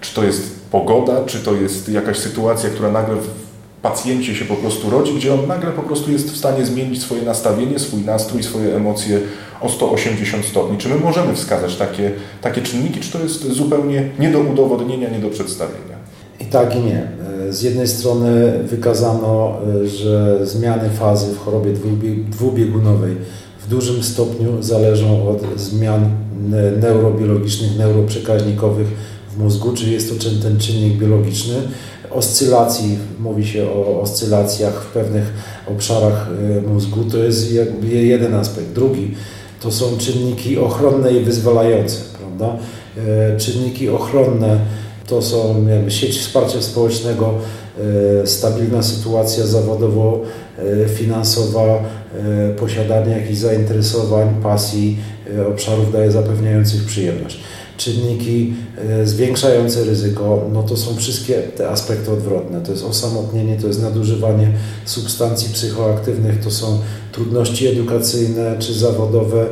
Czy 0.00 0.14
to 0.14 0.24
jest 0.24 0.70
pogoda, 0.70 1.24
czy 1.24 1.38
to 1.38 1.54
jest 1.54 1.88
jakaś 1.88 2.18
sytuacja, 2.18 2.70
która 2.70 2.90
nagle 2.92 3.16
w 3.16 3.28
pacjencie 3.82 4.34
się 4.34 4.44
po 4.44 4.54
prostu 4.54 4.90
rodzi, 4.90 5.14
gdzie 5.14 5.34
on 5.34 5.46
nagle 5.46 5.70
po 5.70 5.82
prostu 5.82 6.12
jest 6.12 6.32
w 6.32 6.36
stanie 6.36 6.66
zmienić 6.66 7.02
swoje 7.02 7.22
nastawienie, 7.22 7.78
swój 7.78 8.00
nastrój, 8.00 8.42
swoje 8.42 8.76
emocje 8.76 9.20
o 9.60 9.68
180 9.68 10.44
stopni. 10.44 10.78
Czy 10.78 10.88
my 10.88 10.96
możemy 10.96 11.34
wskazać 11.34 11.76
takie, 11.76 12.12
takie 12.40 12.62
czynniki, 12.62 13.00
czy 13.00 13.12
to 13.12 13.18
jest 13.18 13.52
zupełnie 13.52 14.10
nie 14.18 14.30
do 14.30 14.40
udowodnienia, 14.40 15.10
nie 15.10 15.18
do 15.18 15.28
przedstawienia? 15.28 15.98
I 16.40 16.44
tak 16.44 16.76
i 16.76 16.80
nie. 16.80 17.08
Z 17.50 17.62
jednej 17.62 17.88
strony 17.88 18.58
wykazano, 18.64 19.56
że 19.84 20.46
zmiany 20.46 20.90
fazy 20.90 21.34
w 21.34 21.38
chorobie 21.38 21.72
dwubiegunowej 22.30 23.16
w 23.60 23.68
dużym 23.68 24.02
stopniu 24.02 24.62
zależą 24.62 25.28
od 25.28 25.60
zmian 25.60 26.10
neurobiologicznych, 26.80 27.78
neuroprzekaźnikowych 27.78 28.86
w 29.30 29.38
mózgu, 29.38 29.72
czyli 29.72 29.92
jest 29.92 30.08
to 30.08 30.30
ten 30.42 30.58
czynnik 30.58 30.92
biologiczny. 30.94 31.54
Oscylacji, 32.10 32.98
mówi 33.20 33.46
się 33.46 33.70
o 33.70 34.00
oscylacjach 34.00 34.84
w 34.84 34.92
pewnych 34.92 35.32
obszarach 35.66 36.28
e, 36.58 36.68
mózgu, 36.72 37.04
to 37.04 37.18
jest 37.18 37.52
jakby 37.52 37.86
jeden 37.86 38.34
aspekt. 38.34 38.72
Drugi 38.72 39.14
to 39.60 39.72
są 39.72 39.98
czynniki 39.98 40.58
ochronne 40.58 41.12
i 41.12 41.24
wyzwalające, 41.24 41.96
prawda? 42.18 42.56
E, 43.06 43.36
czynniki 43.36 43.88
ochronne 43.88 44.58
to 45.08 45.22
są 45.22 45.66
jakby 45.68 45.90
sieć 45.90 46.18
wsparcia 46.18 46.62
społecznego, 46.62 47.34
e, 48.22 48.26
stabilna 48.26 48.82
sytuacja 48.82 49.44
zawodowo-finansowa, 49.44 51.74
e, 51.74 51.80
posiadanie 52.54 53.12
jakichś 53.12 53.38
zainteresowań, 53.38 54.34
pasji, 54.42 54.96
obszarów 55.52 55.92
daje 55.92 56.12
zapewniających 56.12 56.84
przyjemność. 56.84 57.40
Czynniki 57.76 58.54
zwiększające 59.04 59.84
ryzyko, 59.84 60.44
no 60.52 60.62
to 60.62 60.76
są 60.76 60.96
wszystkie 60.96 61.34
te 61.34 61.68
aspekty 61.68 62.10
odwrotne. 62.10 62.60
To 62.60 62.72
jest 62.72 62.84
osamotnienie, 62.84 63.56
to 63.56 63.66
jest 63.66 63.82
nadużywanie 63.82 64.52
substancji 64.84 65.54
psychoaktywnych, 65.54 66.44
to 66.44 66.50
są 66.50 66.78
trudności 67.12 67.66
edukacyjne 67.66 68.56
czy 68.58 68.74
zawodowe, 68.74 69.46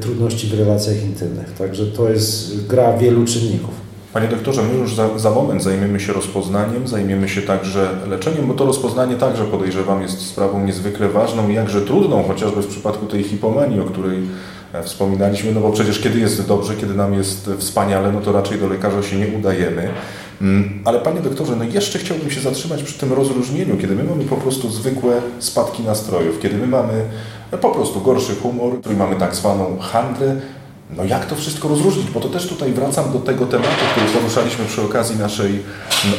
trudności 0.00 0.46
w 0.46 0.58
relacjach 0.58 1.02
intymnych. 1.02 1.52
Także 1.58 1.86
to 1.86 2.10
jest 2.10 2.66
gra 2.66 2.98
wielu 2.98 3.24
czynników. 3.24 3.83
Panie 4.14 4.28
doktorze, 4.28 4.62
my 4.62 4.74
już 4.74 4.94
za, 4.94 5.18
za, 5.18 5.30
moment 5.30 5.62
zajmiemy 5.62 6.00
się 6.00 6.12
rozpoznaniem, 6.12 6.88
zajmiemy 6.88 7.28
się 7.28 7.42
także 7.42 7.88
leczeniem, 8.08 8.46
bo 8.46 8.54
to 8.54 8.66
rozpoznanie 8.66 9.16
także 9.16 9.44
podejrzewam 9.44 10.02
jest 10.02 10.26
sprawą 10.26 10.66
niezwykle 10.66 11.08
ważną 11.08 11.48
i 11.48 11.54
jakże 11.54 11.82
trudną, 11.82 12.22
chociażby 12.22 12.62
w 12.62 12.66
przypadku 12.66 13.06
tej 13.06 13.22
hipomanii, 13.22 13.80
o 13.80 13.84
której 13.84 14.18
e, 14.72 14.82
wspominaliśmy, 14.82 15.52
no 15.52 15.60
bo 15.60 15.70
przecież 15.70 16.00
kiedy 16.00 16.20
jest 16.20 16.48
dobrze, 16.48 16.76
kiedy 16.76 16.94
nam 16.94 17.14
jest 17.14 17.50
wspaniale, 17.58 18.12
no 18.12 18.20
to 18.20 18.32
raczej 18.32 18.58
do 18.58 18.68
lekarza 18.68 19.02
się 19.02 19.16
nie 19.16 19.38
udajemy. 19.38 19.88
Mm, 20.42 20.82
ale 20.84 21.00
panie 21.00 21.20
doktorze, 21.20 21.56
no 21.56 21.64
jeszcze 21.64 21.98
chciałbym 21.98 22.30
się 22.30 22.40
zatrzymać 22.40 22.82
przy 22.82 22.98
tym 22.98 23.12
rozróżnieniu, 23.12 23.76
kiedy 23.76 23.94
my 23.94 24.04
mamy 24.04 24.24
po 24.24 24.36
prostu 24.36 24.70
zwykłe 24.70 25.22
spadki 25.38 25.82
nastrojów, 25.82 26.40
kiedy 26.40 26.56
my 26.56 26.66
mamy 26.66 26.92
e, 27.50 27.58
po 27.58 27.70
prostu 27.70 28.00
gorszy 28.00 28.34
humor, 28.36 28.80
który 28.80 28.96
mamy 28.96 29.16
tak 29.16 29.34
zwaną 29.34 29.78
handrę, 29.80 30.36
no 30.96 31.04
jak 31.04 31.26
to 31.26 31.36
wszystko 31.36 31.68
rozróżnić? 31.68 32.10
Bo 32.10 32.20
to 32.20 32.28
też 32.28 32.48
tutaj 32.48 32.72
wracam 32.72 33.12
do 33.12 33.18
tego 33.18 33.46
tematu, 33.46 33.84
który 33.92 34.06
poruszaliśmy 34.06 34.64
przy 34.64 34.82
okazji 34.82 35.18
naszej 35.18 35.62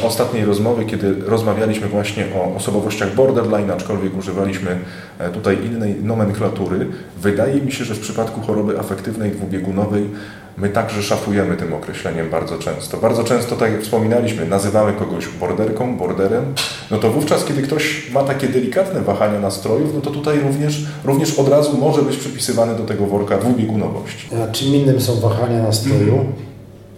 ostatniej 0.02 0.44
rozmowy, 0.44 0.84
kiedy 0.84 1.14
rozmawialiśmy 1.26 1.88
właśnie 1.88 2.26
o 2.36 2.56
osobowościach 2.56 3.14
borderline, 3.14 3.70
aczkolwiek 3.70 4.16
używaliśmy 4.16 4.78
e, 5.18 5.30
tutaj 5.30 5.64
innej 5.64 5.94
nomenklatury. 6.02 6.86
Wydaje 7.16 7.60
mi 7.60 7.72
się, 7.72 7.84
że 7.84 7.94
w 7.94 8.00
przypadku 8.00 8.40
choroby 8.40 8.78
afektywnej 8.78 9.30
dwubiegunowej 9.30 10.10
my 10.58 10.68
także 10.68 11.02
szafujemy 11.02 11.56
tym 11.56 11.74
określeniem 11.74 12.30
bardzo 12.30 12.58
często. 12.58 12.96
Bardzo 12.96 13.24
często, 13.24 13.56
tak 13.56 13.72
jak 13.72 13.82
wspominaliśmy, 13.82 14.46
nazywamy 14.46 14.92
kogoś 14.92 15.28
borderką, 15.40 15.96
borderem, 15.96 16.44
no 16.90 16.98
to 16.98 17.10
wówczas, 17.10 17.44
kiedy 17.44 17.62
ktoś 17.62 18.10
ma 18.10 18.24
takie 18.24 18.48
delikatne 18.48 19.00
wahania 19.00 19.40
nastrojów, 19.40 19.94
no 19.94 20.00
to 20.00 20.10
tutaj 20.10 20.40
również, 20.40 20.86
również 21.04 21.38
od 21.38 21.48
razu 21.48 21.78
może 21.78 22.02
być 22.02 22.16
przypisywany 22.16 22.74
do 22.74 22.84
tego 22.84 23.06
worka 23.06 23.38
dwubiegunowości. 23.38 24.28
A 24.34 24.52
czym 24.52 24.74
innym 24.74 25.00
są 25.00 25.20
wahania 25.20 25.62
nastroju, 25.62 26.24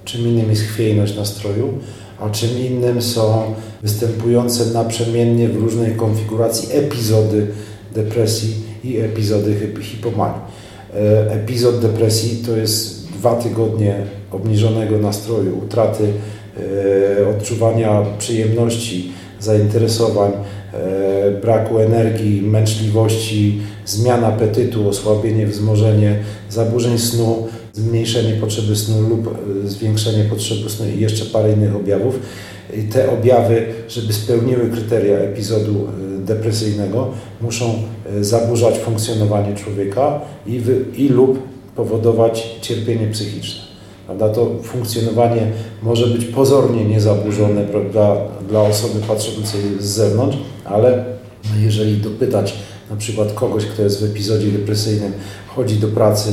czym 0.05 0.21
innym 0.21 0.51
jest 0.51 0.63
chwiejność 0.63 1.17
nastroju, 1.17 1.79
a 2.21 2.31
czym 2.31 2.51
innym 2.59 3.03
są 3.03 3.55
występujące 3.83 4.67
naprzemiennie 4.67 5.49
w 5.49 5.57
różnej 5.57 5.93
konfiguracji 5.93 6.69
epizody 6.73 7.47
depresji 7.95 8.55
i 8.85 8.97
epizody 8.97 9.73
hipomanii. 9.81 10.41
E, 10.95 11.33
epizod 11.33 11.81
depresji 11.81 12.43
to 12.47 12.57
jest 12.57 12.98
dwa 13.19 13.35
tygodnie 13.35 13.95
obniżonego 14.33 14.99
nastroju, 14.99 15.59
utraty 15.59 16.13
e, 17.23 17.29
odczuwania 17.29 18.03
przyjemności, 18.19 19.13
zainteresowań, 19.41 20.33
e, 20.33 21.31
braku 21.31 21.79
energii, 21.79 22.43
męczliwości, 22.43 23.61
zmian 23.87 24.25
apetytu, 24.25 24.89
osłabienie, 24.89 25.47
wzmożenie, 25.47 26.19
zaburzeń 26.51 26.99
snu, 26.99 27.49
zmniejszenie 27.73 28.33
potrzeby 28.33 28.77
snu 28.77 29.03
lub 29.03 29.27
e, 29.27 29.69
zwiększenie 29.69 30.25
potrzeby 30.25 30.71
snu 30.71 30.87
i 30.97 31.01
jeszcze 31.01 31.25
parę 31.25 31.53
innych 31.53 31.77
objawów. 31.77 32.21
I 32.77 32.83
te 32.83 33.11
objawy, 33.11 33.67
żeby 33.89 34.13
spełniły 34.13 34.69
kryteria 34.71 35.17
epizodu 35.17 35.75
depresyjnego, 36.19 37.09
muszą 37.41 37.75
zaburzać 38.21 38.79
funkcjonowanie 38.79 39.55
człowieka 39.55 40.21
i, 40.47 40.59
wy, 40.59 40.85
i 40.97 41.09
lub 41.09 41.39
powodować 41.79 42.57
cierpienie 42.61 43.07
psychiczne. 43.07 43.63
Prawda? 44.07 44.29
To 44.29 44.51
funkcjonowanie 44.63 45.53
może 45.83 46.07
być 46.07 46.25
pozornie 46.25 46.85
niezaburzone 46.85 47.65
prawda, 47.65 48.17
dla 48.49 48.63
osoby 48.63 49.01
patrzącej 49.09 49.61
z 49.81 49.85
zewnątrz, 49.85 50.37
ale 50.65 51.05
jeżeli 51.61 51.97
dopytać 51.97 52.55
na 52.91 52.97
przykład 52.97 53.33
kogoś, 53.33 53.65
kto 53.65 53.83
jest 53.83 54.01
w 54.01 54.11
epizodzie 54.11 54.47
depresyjnym, 54.47 55.13
chodzi 55.55 55.77
do 55.77 55.89
pracy, 55.89 56.31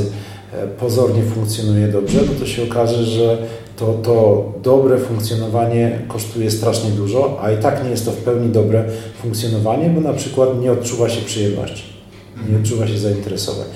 e, 0.54 0.68
pozornie 0.68 1.24
funkcjonuje 1.24 1.88
dobrze, 1.88 2.20
no 2.28 2.40
to 2.40 2.46
się 2.46 2.64
okaże, 2.64 3.04
że 3.04 3.38
to, 3.78 3.94
to 4.04 4.46
dobre 4.64 4.98
funkcjonowanie 4.98 6.00
kosztuje 6.08 6.52
strasznie 6.52 6.90
dużo, 6.90 7.40
a 7.42 7.52
i 7.52 7.58
tak 7.58 7.84
nie 7.84 7.90
jest 7.90 8.06
to 8.06 8.12
w 8.12 8.18
pełni 8.18 8.50
dobre 8.50 8.84
funkcjonowanie, 9.22 9.90
bo 9.90 10.02
na 10.02 10.14
przykład 10.14 10.62
nie 10.62 10.72
odczuwa 10.72 11.10
się 11.10 11.22
przyjemności, 11.22 11.95
nie 12.50 12.58
odczuwa 12.58 12.88
się 12.88 12.98
zainteresowań. 12.98 13.68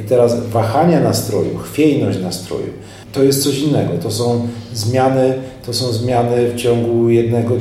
I 0.00 0.08
teraz 0.08 0.48
wahania 0.48 1.00
nastroju, 1.00 1.58
chwiejność 1.58 2.18
nastroju, 2.18 2.72
to 3.12 3.22
jest 3.22 3.42
coś 3.42 3.58
innego. 3.58 3.92
To 4.02 4.10
są 4.10 4.48
zmiany, 4.74 5.34
to 5.66 5.72
są 5.72 5.92
zmiany 5.92 6.50
w 6.50 6.56
ciągu 6.56 7.10
jednego, 7.10 7.54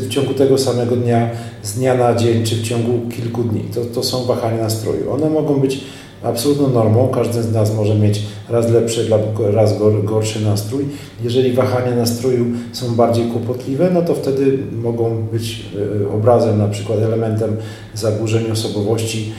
w 0.00 0.08
ciągu 0.08 0.34
tego 0.34 0.58
samego 0.58 0.96
dnia, 0.96 1.30
z 1.62 1.72
dnia 1.74 1.94
na 1.94 2.14
dzień, 2.14 2.44
czy 2.44 2.54
w 2.56 2.62
ciągu 2.62 3.08
kilku 3.16 3.42
dni. 3.44 3.60
To, 3.74 3.80
to 3.84 4.02
są 4.02 4.24
wahania 4.24 4.62
nastroju. 4.62 5.12
One 5.12 5.30
mogą 5.30 5.60
być 5.60 5.80
absolutną 6.22 6.68
normą. 6.68 7.08
Każdy 7.08 7.42
z 7.42 7.52
nas 7.52 7.74
może 7.74 7.94
mieć 7.94 8.22
raz 8.48 8.70
lepszy, 8.70 9.10
raz 9.52 9.74
gorszy 10.04 10.44
nastrój. 10.44 10.84
Jeżeli 11.24 11.52
wahania 11.52 11.96
nastroju 11.96 12.44
są 12.72 12.94
bardziej 12.94 13.26
kłopotliwe, 13.26 13.90
no 13.94 14.02
to 14.02 14.14
wtedy 14.14 14.58
mogą 14.82 15.26
być 15.32 15.66
e, 16.04 16.14
obrazem, 16.14 16.58
na 16.58 16.68
przykład 16.68 16.98
elementem 16.98 17.56
zaburzeń 17.94 18.50
osobowości 18.50 19.32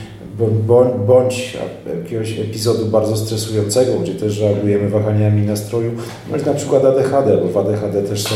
bądź 1.06 1.56
jakiegoś 2.02 2.38
epizodu 2.38 2.86
bardzo 2.86 3.16
stresującego, 3.16 3.92
gdzie 3.98 4.14
też 4.14 4.40
reagujemy 4.40 4.88
wahaniami 4.88 5.46
nastroju, 5.46 5.90
bądź 6.30 6.44
na 6.44 6.54
przykład 6.54 6.84
ADHD, 6.84 7.36
bo 7.36 7.48
w 7.48 7.56
ADHD 7.56 8.02
też 8.02 8.22
są 8.22 8.34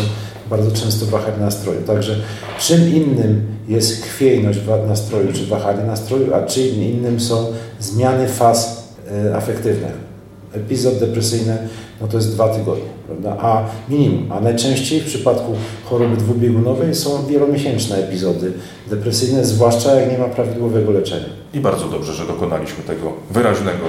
bardzo 0.50 0.70
często 0.70 1.06
wahania 1.06 1.38
nastroju. 1.38 1.82
Także 1.82 2.16
czym 2.58 2.94
innym 2.94 3.42
jest 3.68 4.02
chwiejność 4.02 4.58
nastroju 4.88 5.32
czy 5.32 5.46
wahanie 5.46 5.84
nastroju, 5.84 6.34
a 6.34 6.42
czym 6.42 6.82
innym 6.82 7.20
są 7.20 7.46
zmiany 7.80 8.28
faz 8.28 8.88
e, 9.10 9.36
afektywnych. 9.36 10.04
Epizod 10.52 10.98
depresyjny 10.98 11.58
no 12.00 12.08
to 12.08 12.16
jest 12.16 12.34
dwa 12.34 12.48
tygodnie, 12.48 12.88
prawda? 13.06 13.36
a 13.40 13.64
minimum. 13.88 14.32
A 14.32 14.40
najczęściej 14.40 15.00
w 15.00 15.04
przypadku 15.04 15.52
choroby 15.84 16.16
dwubiegunowej 16.16 16.94
są 16.94 17.26
wielomiesięczne 17.26 17.96
epizody 17.96 18.52
depresyjne, 18.90 19.44
zwłaszcza 19.44 20.00
jak 20.00 20.10
nie 20.10 20.18
ma 20.18 20.24
prawidłowego 20.24 20.92
leczenia. 20.92 21.26
I 21.54 21.60
bardzo 21.60 21.88
dobrze, 21.88 22.12
że 22.12 22.26
dokonaliśmy 22.26 22.84
tego 22.84 23.12
wyraźnego 23.30 23.84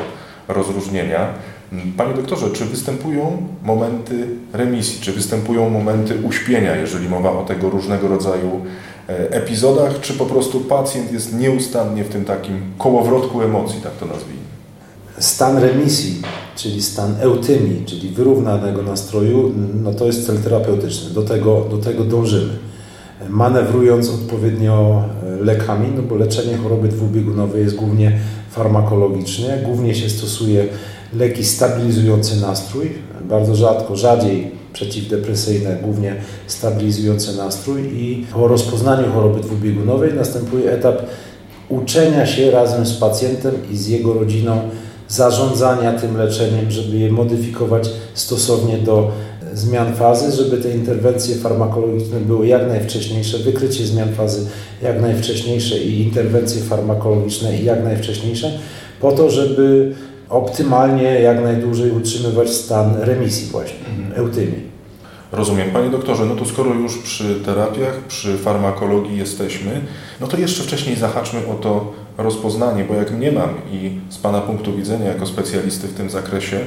rozróżnienia. 0.47 1.27
Panie 1.97 2.13
doktorze, 2.13 2.49
czy 2.49 2.65
występują 2.65 3.37
momenty 3.63 4.27
remisji, 4.53 5.01
czy 5.01 5.11
występują 5.11 5.69
momenty 5.69 6.15
uśpienia, 6.23 6.75
jeżeli 6.75 7.09
mowa 7.09 7.31
o 7.31 7.43
tego 7.43 7.69
różnego 7.69 8.07
rodzaju 8.07 8.61
e, 9.09 9.31
epizodach, 9.31 9.99
czy 10.01 10.13
po 10.13 10.25
prostu 10.25 10.59
pacjent 10.59 11.11
jest 11.11 11.37
nieustannie 11.37 12.03
w 12.03 12.09
tym 12.09 12.25
takim 12.25 12.61
kołowrotku 12.77 13.41
emocji, 13.41 13.81
tak 13.81 13.91
to 13.91 14.05
nazwijmy? 14.05 14.45
Stan 15.19 15.57
remisji, 15.57 16.21
czyli 16.55 16.81
stan 16.81 17.15
eutymii, 17.19 17.85
czyli 17.85 18.09
wyrównanego 18.09 18.83
nastroju, 18.83 19.53
no 19.83 19.93
to 19.93 20.05
jest 20.05 20.25
cel 20.25 20.37
terapeutyczny. 20.37 21.09
Do 21.09 21.21
tego, 21.21 21.65
do 21.71 21.77
tego 21.77 22.03
dążymy. 22.03 22.53
Manewrując 23.29 24.09
odpowiednio 24.09 25.03
e, 25.23 25.43
lekami, 25.43 25.87
no 25.95 26.01
bo 26.01 26.15
leczenie 26.15 26.57
choroby 26.57 26.87
dwubiegunowej 26.87 27.63
jest 27.63 27.75
głównie 27.75 28.19
farmakologiczne, 28.51 29.59
głównie 29.63 29.95
się 29.95 30.09
stosuje 30.09 30.67
leki 31.13 31.45
stabilizujące 31.45 32.35
nastrój, 32.35 32.91
bardzo 33.29 33.55
rzadko, 33.55 33.95
rzadziej 33.95 34.51
przeciwdepresyjne, 34.73 35.77
głównie 35.81 36.15
stabilizujące 36.47 37.33
nastrój. 37.33 37.81
I 37.81 38.25
po 38.33 38.47
rozpoznaniu 38.47 39.11
choroby 39.11 39.39
dwubiegunowej 39.39 40.13
następuje 40.13 40.71
etap 40.71 41.01
uczenia 41.69 42.25
się 42.25 42.51
razem 42.51 42.85
z 42.85 42.93
pacjentem 42.93 43.53
i 43.71 43.77
z 43.77 43.87
jego 43.87 44.13
rodziną 44.13 44.59
zarządzania 45.07 45.93
tym 45.93 46.17
leczeniem, 46.17 46.71
żeby 46.71 46.97
je 46.97 47.11
modyfikować 47.11 47.89
stosownie 48.13 48.77
do 48.77 49.11
zmian 49.53 49.95
fazy, 49.95 50.31
żeby 50.43 50.57
te 50.57 50.71
interwencje 50.71 51.35
farmakologiczne 51.35 52.19
były 52.19 52.47
jak 52.47 52.67
najwcześniejsze, 52.67 53.37
wykrycie 53.37 53.85
zmian 53.85 54.13
fazy 54.13 54.47
jak 54.81 55.01
najwcześniejsze 55.01 55.77
i 55.77 56.01
interwencje 56.01 56.61
farmakologiczne 56.61 57.61
jak 57.61 57.83
najwcześniejsze, 57.83 58.51
po 59.01 59.11
to, 59.11 59.29
żeby 59.29 59.93
optymalnie 60.29 61.19
jak 61.19 61.43
najdłużej 61.43 61.91
utrzymywać 61.91 62.49
stan 62.49 62.95
remisji 62.99 63.47
właśnie, 63.51 63.79
mhm. 63.79 64.19
eutymii. 64.19 64.74
Rozumiem. 65.35 65.71
Panie 65.71 65.89
doktorze, 65.89 66.25
no 66.25 66.35
to 66.35 66.45
skoro 66.45 66.73
już 66.73 66.97
przy 66.97 67.35
terapiach, 67.35 67.99
przy 68.07 68.37
farmakologii 68.37 69.17
jesteśmy, 69.17 69.81
no 70.21 70.27
to 70.27 70.37
jeszcze 70.37 70.63
wcześniej 70.63 70.95
zahaczmy 70.95 71.39
o 71.47 71.53
to 71.53 71.93
rozpoznanie, 72.17 72.83
bo 72.83 72.93
jak 72.93 73.11
mnie 73.11 73.31
mam 73.31 73.49
i 73.71 73.91
z 74.09 74.17
Pana 74.17 74.41
punktu 74.41 74.73
widzenia 74.73 75.05
jako 75.05 75.25
specjalisty 75.25 75.87
w 75.87 75.93
tym 75.93 76.09
zakresie, 76.09 76.59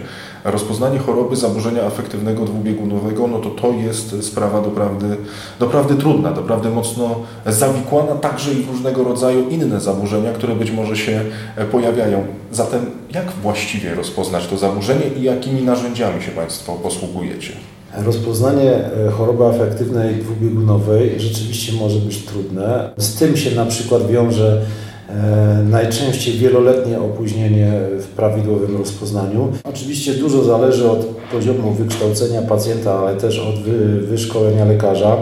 rozpoznanie 0.45 0.99
choroby 0.99 1.37
zaburzenia 1.37 1.83
afektywnego 1.83 2.45
dwubiegunowego, 2.45 3.27
no 3.27 3.39
to 3.39 3.51
to 3.51 3.73
jest 3.73 4.25
sprawa 4.25 4.61
doprawdy, 4.61 5.17
doprawdy 5.59 5.95
trudna, 5.95 6.31
doprawdy 6.31 6.71
mocno 6.71 7.21
zawikłana, 7.47 8.15
także 8.15 8.53
i 8.53 8.63
w 8.63 8.71
różnego 8.71 9.05
rodzaju 9.05 9.49
inne 9.49 9.81
zaburzenia, 9.81 10.33
które 10.33 10.55
być 10.55 10.71
może 10.71 10.97
się 10.97 11.25
pojawiają. 11.73 12.27
Zatem 12.53 12.87
jak 13.11 13.31
właściwie 13.31 13.95
rozpoznać 13.95 14.47
to 14.47 14.59
zaburzenie 14.59 15.07
i 15.19 15.23
jakimi 15.23 15.63
narzędziami 15.63 16.23
się 16.23 16.31
Państwo 16.31 16.73
posługujecie? 16.73 17.53
Rozpoznanie 17.97 18.73
e, 18.73 19.11
choroby 19.11 19.45
afektywnej 19.45 20.15
dwubiegunowej 20.17 21.21
rzeczywiście 21.21 21.73
może 21.73 21.99
być 21.99 22.25
trudne. 22.25 22.91
Z 22.97 23.15
tym 23.15 23.37
się 23.37 23.55
na 23.55 23.67
przykład 23.67 24.11
wiąże 24.11 24.63
e, 25.09 25.65
najczęściej 25.69 26.39
wieloletnie 26.39 27.01
opóźnienie 27.01 27.73
w 28.01 28.07
prawidłowym 28.07 28.77
rozpoznaniu. 28.77 29.53
Oczywiście 29.65 30.15
dużo 30.15 30.45
zależy 30.45 30.91
od 30.91 31.07
poziomu 31.33 31.73
wykształcenia 31.73 32.43
pacjenta, 32.43 32.99
ale 32.99 33.17
też 33.17 33.39
od 33.39 33.63
wyszkolenia 34.05 34.65
lekarza 34.65 35.17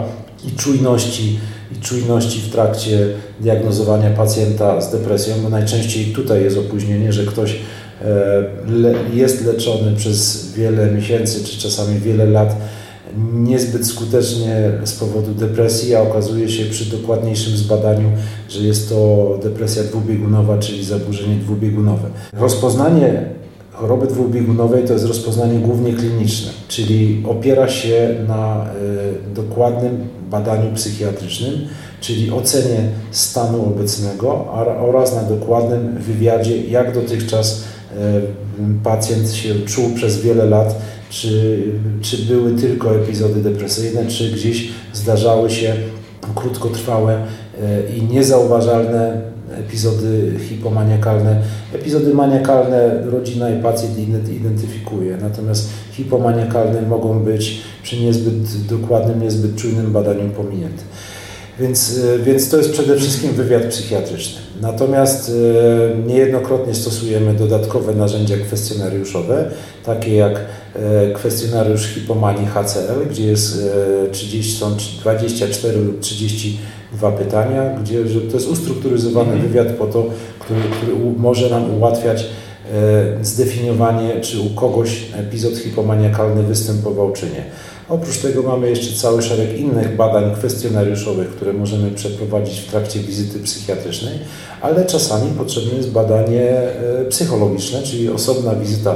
i 0.47 0.55
czujności, 0.55 1.39
i 1.71 1.81
czujności 1.81 2.39
w 2.39 2.51
trakcie 2.51 3.07
diagnozowania 3.39 4.09
pacjenta 4.09 4.81
z 4.81 4.91
depresją, 4.91 5.35
bo 5.43 5.49
najczęściej 5.49 6.05
tutaj 6.05 6.43
jest 6.43 6.57
opóźnienie, 6.57 7.13
że 7.13 7.25
ktoś 7.25 7.55
E, 8.05 9.15
jest 9.15 9.45
leczony 9.45 9.95
przez 9.95 10.51
wiele 10.53 10.91
miesięcy 10.91 11.43
czy 11.43 11.57
czasami 11.57 11.99
wiele 11.99 12.25
lat 12.25 12.55
niezbyt 13.33 13.87
skutecznie 13.87 14.71
z 14.83 14.93
powodu 14.93 15.33
depresji, 15.33 15.95
a 15.95 16.01
okazuje 16.01 16.49
się 16.49 16.65
przy 16.65 16.85
dokładniejszym 16.85 17.57
zbadaniu, 17.57 18.09
że 18.49 18.59
jest 18.63 18.89
to 18.89 19.39
depresja 19.43 19.83
dwubiegunowa, 19.83 20.57
czyli 20.57 20.85
zaburzenie 20.85 21.35
dwubiegunowe. 21.35 22.09
Rozpoznanie 22.33 23.25
choroby 23.71 24.07
dwubiegunowej 24.07 24.83
to 24.83 24.93
jest 24.93 25.05
rozpoznanie 25.05 25.59
głównie 25.59 25.93
kliniczne, 25.93 26.51
czyli 26.67 27.23
opiera 27.27 27.69
się 27.69 28.15
na 28.27 28.65
y, 29.31 29.33
dokładnym 29.33 30.07
badaniu 30.31 30.75
psychiatrycznym, 30.75 31.53
czyli 32.01 32.31
ocenie 32.31 32.89
stanu 33.11 33.65
obecnego 33.65 34.53
oraz 34.79 35.15
na 35.15 35.23
dokładnym 35.23 35.97
wywiadzie, 35.97 36.61
jak 36.61 36.93
dotychczas 36.93 37.63
E, 37.63 37.76
pacjent 38.83 39.31
się 39.31 39.55
czuł 39.65 39.89
przez 39.95 40.21
wiele 40.21 40.45
lat, 40.45 40.81
czy, 41.09 41.63
czy 42.01 42.17
były 42.17 42.51
tylko 42.51 42.95
epizody 42.95 43.41
depresyjne, 43.41 44.05
czy 44.05 44.31
gdzieś 44.31 44.69
zdarzały 44.93 45.49
się 45.49 45.75
krótkotrwałe 46.35 47.13
e, 47.13 47.95
i 47.97 48.03
niezauważalne 48.03 49.21
epizody 49.59 50.31
hipomaniakalne. 50.49 51.41
Epizody 51.73 52.13
maniakalne 52.13 53.03
rodzina 53.05 53.49
i 53.49 53.61
pacjent 53.61 53.99
identyfikuje, 54.29 55.17
natomiast 55.21 55.69
hipomaniakalne 55.91 56.81
mogą 56.81 57.19
być 57.19 57.61
przy 57.83 57.99
niezbyt 57.99 58.67
dokładnym, 58.69 59.23
niezbyt 59.23 59.55
czujnym 59.55 59.91
badaniu 59.91 60.29
pominięte. 60.29 60.83
Więc, 61.59 61.99
e, 62.15 62.19
więc 62.19 62.49
to 62.49 62.57
jest 62.57 62.71
przede 62.71 62.95
wszystkim 62.95 63.33
wywiad 63.33 63.65
psychiatryczny. 63.65 64.46
Natomiast 64.61 65.31
e, 65.31 66.07
niejednokrotnie 66.07 66.75
stosujemy 66.75 67.33
dodatkowe 67.33 67.95
narzędzia 67.95 68.37
kwestionariuszowe, 68.37 69.51
takie 69.85 70.15
jak 70.15 70.39
e, 70.75 71.11
kwestionariusz 71.13 71.87
hipomanii 71.87 72.47
HCL, 72.47 73.09
gdzie 73.09 73.23
jest 73.23 73.69
30, 74.11 74.59
są 74.59 74.75
24 75.01 75.77
lub 75.77 75.99
32 75.99 77.11
pytania, 77.11 77.79
gdzie 77.83 78.03
to 78.03 78.37
jest 78.37 78.49
ustrukturyzowany 78.49 79.31
mhm. 79.31 79.47
wywiad 79.47 79.67
po 79.67 79.85
to, 79.85 80.05
który, 80.39 80.59
który 80.81 80.93
może 81.17 81.49
nam 81.49 81.77
ułatwiać 81.77 82.25
zdefiniowanie, 83.21 84.21
czy 84.21 84.39
u 84.39 84.49
kogoś 84.49 85.01
epizod 85.15 85.57
hipomaniakalny 85.57 86.43
występował, 86.43 87.13
czy 87.13 87.25
nie. 87.25 87.43
Oprócz 87.89 88.17
tego 88.17 88.43
mamy 88.43 88.69
jeszcze 88.69 88.95
cały 88.95 89.21
szereg 89.21 89.59
innych 89.59 89.95
badań 89.95 90.35
kwestionariuszowych, 90.35 91.29
które 91.29 91.53
możemy 91.53 91.91
przeprowadzić 91.91 92.59
w 92.59 92.71
trakcie 92.71 92.99
wizyty 92.99 93.39
psychiatrycznej, 93.39 94.19
ale 94.61 94.85
czasami 94.85 95.31
potrzebne 95.31 95.77
jest 95.77 95.91
badanie 95.91 96.51
e, 96.51 97.05
psychologiczne, 97.09 97.83
czyli 97.83 98.09
osobna 98.09 98.55
wizyta 98.55 98.95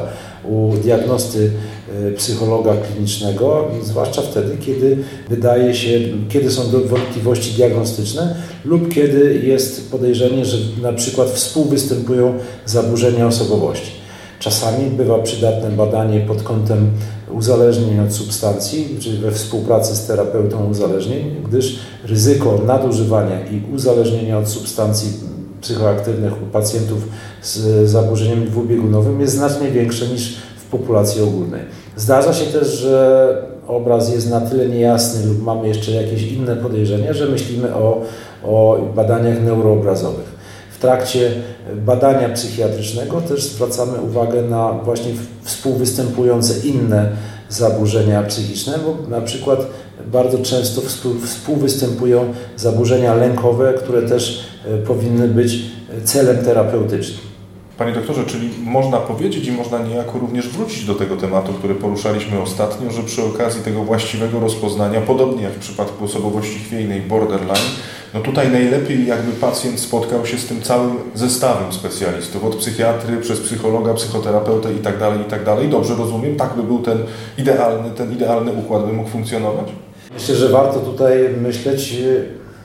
u 0.50 0.74
diagnosty 0.84 1.40
e, 1.46 1.81
psychologa 2.18 2.74
klinicznego, 2.74 3.68
zwłaszcza 3.84 4.22
wtedy, 4.22 4.58
kiedy 4.60 4.98
wydaje 5.30 5.76
się, 5.76 6.00
kiedy 6.30 6.52
są 6.52 6.62
wątpliwości 6.86 7.52
diagnostyczne 7.52 8.36
lub 8.66 8.94
kiedy 8.94 9.42
jest 9.44 9.92
podejrzenie, 9.92 10.46
że 10.46 10.58
na 10.82 10.94
przykład 10.94 11.30
współwystępują 11.30 12.34
zaburzenia 12.66 13.28
osobowości. 13.28 13.92
Czasami 14.40 14.90
bywa 14.90 15.20
przydatne 15.20 15.70
badanie 15.70 16.20
pod 16.20 16.44
kątem 16.44 16.92
uzależnień 17.32 18.00
od 18.00 18.14
substancji, 18.14 18.98
czyli 19.00 19.18
we 19.18 19.32
współpracy 19.32 19.96
z 19.96 20.06
terapeutą 20.06 20.70
uzależnień, 20.70 21.36
gdyż 21.48 21.80
ryzyko 22.06 22.62
nadużywania 22.66 23.48
i 23.48 23.74
uzależnienia 23.76 24.38
od 24.38 24.50
substancji 24.50 25.14
psychoaktywnych 25.62 26.44
u 26.44 26.46
pacjentów 26.46 27.08
z 27.42 27.90
zaburzeniem 27.90 28.46
dwubiegunowym 28.46 29.22
jest 29.22 29.34
znacznie 29.34 29.72
większe 29.72 30.08
niż 30.08 30.36
populacji 30.72 31.22
ogólnej. 31.22 31.62
Zdarza 31.96 32.34
się 32.34 32.46
też, 32.46 32.68
że 32.68 33.38
obraz 33.68 34.14
jest 34.14 34.30
na 34.30 34.42
tyle 34.42 34.70
niejasny 34.70 35.26
lub 35.26 35.44
mamy 35.44 35.68
jeszcze 35.68 35.92
jakieś 35.92 36.32
inne 36.32 36.56
podejrzenia, 36.56 37.14
że 37.14 37.26
myślimy 37.26 37.76
o, 37.76 38.02
o 38.44 38.78
badaniach 38.96 39.44
neuroobrazowych. 39.44 40.42
W 40.72 40.80
trakcie 40.82 41.32
badania 41.76 42.30
psychiatrycznego 42.30 43.22
też 43.22 43.44
zwracamy 43.44 44.02
uwagę 44.02 44.42
na 44.42 44.72
właśnie 44.72 45.12
współwystępujące 45.44 46.68
inne 46.68 47.10
zaburzenia 47.50 48.24
psychiczne, 48.24 48.80
bo 48.86 49.10
na 49.10 49.22
przykład 49.22 49.60
bardzo 50.08 50.38
często 50.38 50.82
współwystępują 51.26 52.34
zaburzenia 52.58 53.16
lękowe, 53.16 53.74
które 53.74 54.02
też 54.02 54.46
e, 54.68 54.78
powinny 54.78 55.28
być 55.28 55.66
celem 56.04 56.38
terapeutycznym. 56.38 57.31
Panie 57.78 57.94
doktorze, 57.94 58.26
czyli 58.26 58.50
można 58.64 58.98
powiedzieć 58.98 59.48
i 59.48 59.52
można 59.52 59.80
niejako 59.80 60.20
również 60.20 60.50
wrócić 60.50 60.86
do 60.86 60.96
tego 60.96 61.18
tematu, 61.18 61.54
który 61.54 61.76
poruszaliśmy 61.76 62.42
ostatnio, 62.42 62.92
że 62.92 63.04
przy 63.04 63.24
okazji 63.24 63.62
tego 63.62 63.84
właściwego 63.84 64.40
rozpoznania, 64.40 65.02
podobnie 65.02 65.44
jak 65.44 65.54
w 65.54 65.60
przypadku 65.60 66.06
osobowości 66.06 66.60
chwiejnej 66.60 67.02
borderline, 67.02 67.70
no 68.14 68.20
tutaj 68.20 68.52
najlepiej 68.52 69.08
jakby 69.08 69.32
pacjent 69.32 69.80
spotkał 69.80 70.26
się 70.26 70.38
z 70.38 70.46
tym 70.46 70.62
całym 70.62 70.96
zestawem 71.16 71.74
specjalistów, 71.74 72.44
od 72.46 72.56
psychiatry, 72.56 73.18
przez 73.18 73.40
psychologa, 73.40 73.94
psychoterapeutę 73.94 74.74
i 74.74 74.80
tak 74.80 75.00
dalej, 75.00 75.22
i 75.22 75.30
tak. 75.30 75.42
Dobrze 75.70 75.96
rozumiem? 75.96 76.36
Tak 76.36 76.56
by 76.56 76.64
był 76.64 76.80
ten 76.80 76.98
idealny, 77.38 77.92
ten 77.92 78.12
idealny 78.12 78.52
układ 78.52 78.86
by 78.86 78.94
mógł 78.94 79.10
funkcjonować? 79.10 79.66
Myślę, 80.14 80.36
że 80.36 80.50
warto 80.50 80.80
tutaj 80.80 81.30
myśleć, 81.42 82.04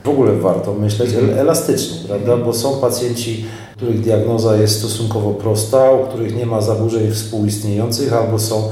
w 0.03 0.09
ogóle 0.09 0.33
warto 0.33 0.73
myśleć 0.73 1.09
elastycznie, 1.37 2.07
prawda? 2.07 2.37
Bo 2.37 2.53
są 2.53 2.81
pacjenci, 2.81 3.45
których 3.77 4.01
diagnoza 4.01 4.55
jest 4.55 4.79
stosunkowo 4.79 5.31
prosta, 5.31 5.91
u 5.91 6.07
których 6.07 6.35
nie 6.35 6.45
ma 6.45 6.61
zaburzeń 6.61 7.11
współistniejących 7.11 8.13
albo 8.13 8.39
są 8.39 8.69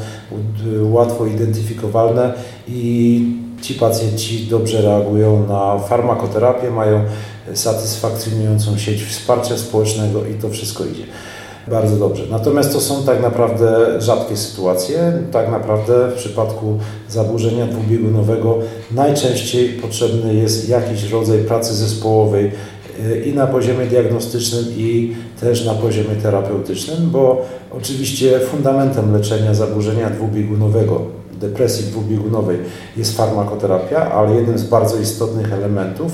łatwo 0.81 1.25
identyfikowalne 1.25 2.33
i 2.67 3.21
ci 3.61 3.73
pacjenci 3.73 4.47
dobrze 4.47 4.81
reagują 4.81 5.47
na 5.47 5.79
farmakoterapię, 5.79 6.71
mają 6.71 7.03
satysfakcjonującą 7.53 8.77
sieć 8.77 9.03
wsparcia 9.03 9.57
społecznego 9.57 10.25
i 10.25 10.33
to 10.33 10.49
wszystko 10.49 10.85
idzie 10.85 11.03
bardzo 11.67 11.95
dobrze. 11.95 12.23
Natomiast 12.31 12.73
to 12.73 12.81
są 12.81 13.03
tak 13.03 13.21
naprawdę 13.21 14.01
rzadkie 14.01 14.37
sytuacje. 14.37 15.13
Tak 15.31 15.51
naprawdę 15.51 16.11
w 16.11 16.13
przypadku 16.13 16.79
zaburzenia 17.09 17.67
dwubiegunowego 17.67 18.59
najczęściej 18.91 19.69
potrzebny 19.69 20.33
jest 20.33 20.69
jakiś 20.69 21.11
rodzaj 21.11 21.37
pracy 21.37 21.75
zespołowej 21.75 22.51
i 23.25 23.34
na 23.34 23.47
poziomie 23.47 23.86
diagnostycznym 23.86 24.65
i 24.77 25.15
też 25.41 25.65
na 25.65 25.73
poziomie 25.73 26.15
terapeutycznym, 26.23 27.10
bo 27.12 27.45
oczywiście 27.71 28.39
fundamentem 28.39 29.13
leczenia 29.13 29.53
zaburzenia 29.53 30.10
dwubiegunowego 30.10 31.01
depresji 31.41 31.86
dwubiegunowej 31.86 32.58
jest 32.97 33.17
farmakoterapia, 33.17 34.12
ale 34.12 34.36
jednym 34.36 34.58
z 34.58 34.63
bardzo 34.63 34.97
istotnych 34.97 35.53
elementów 35.53 36.12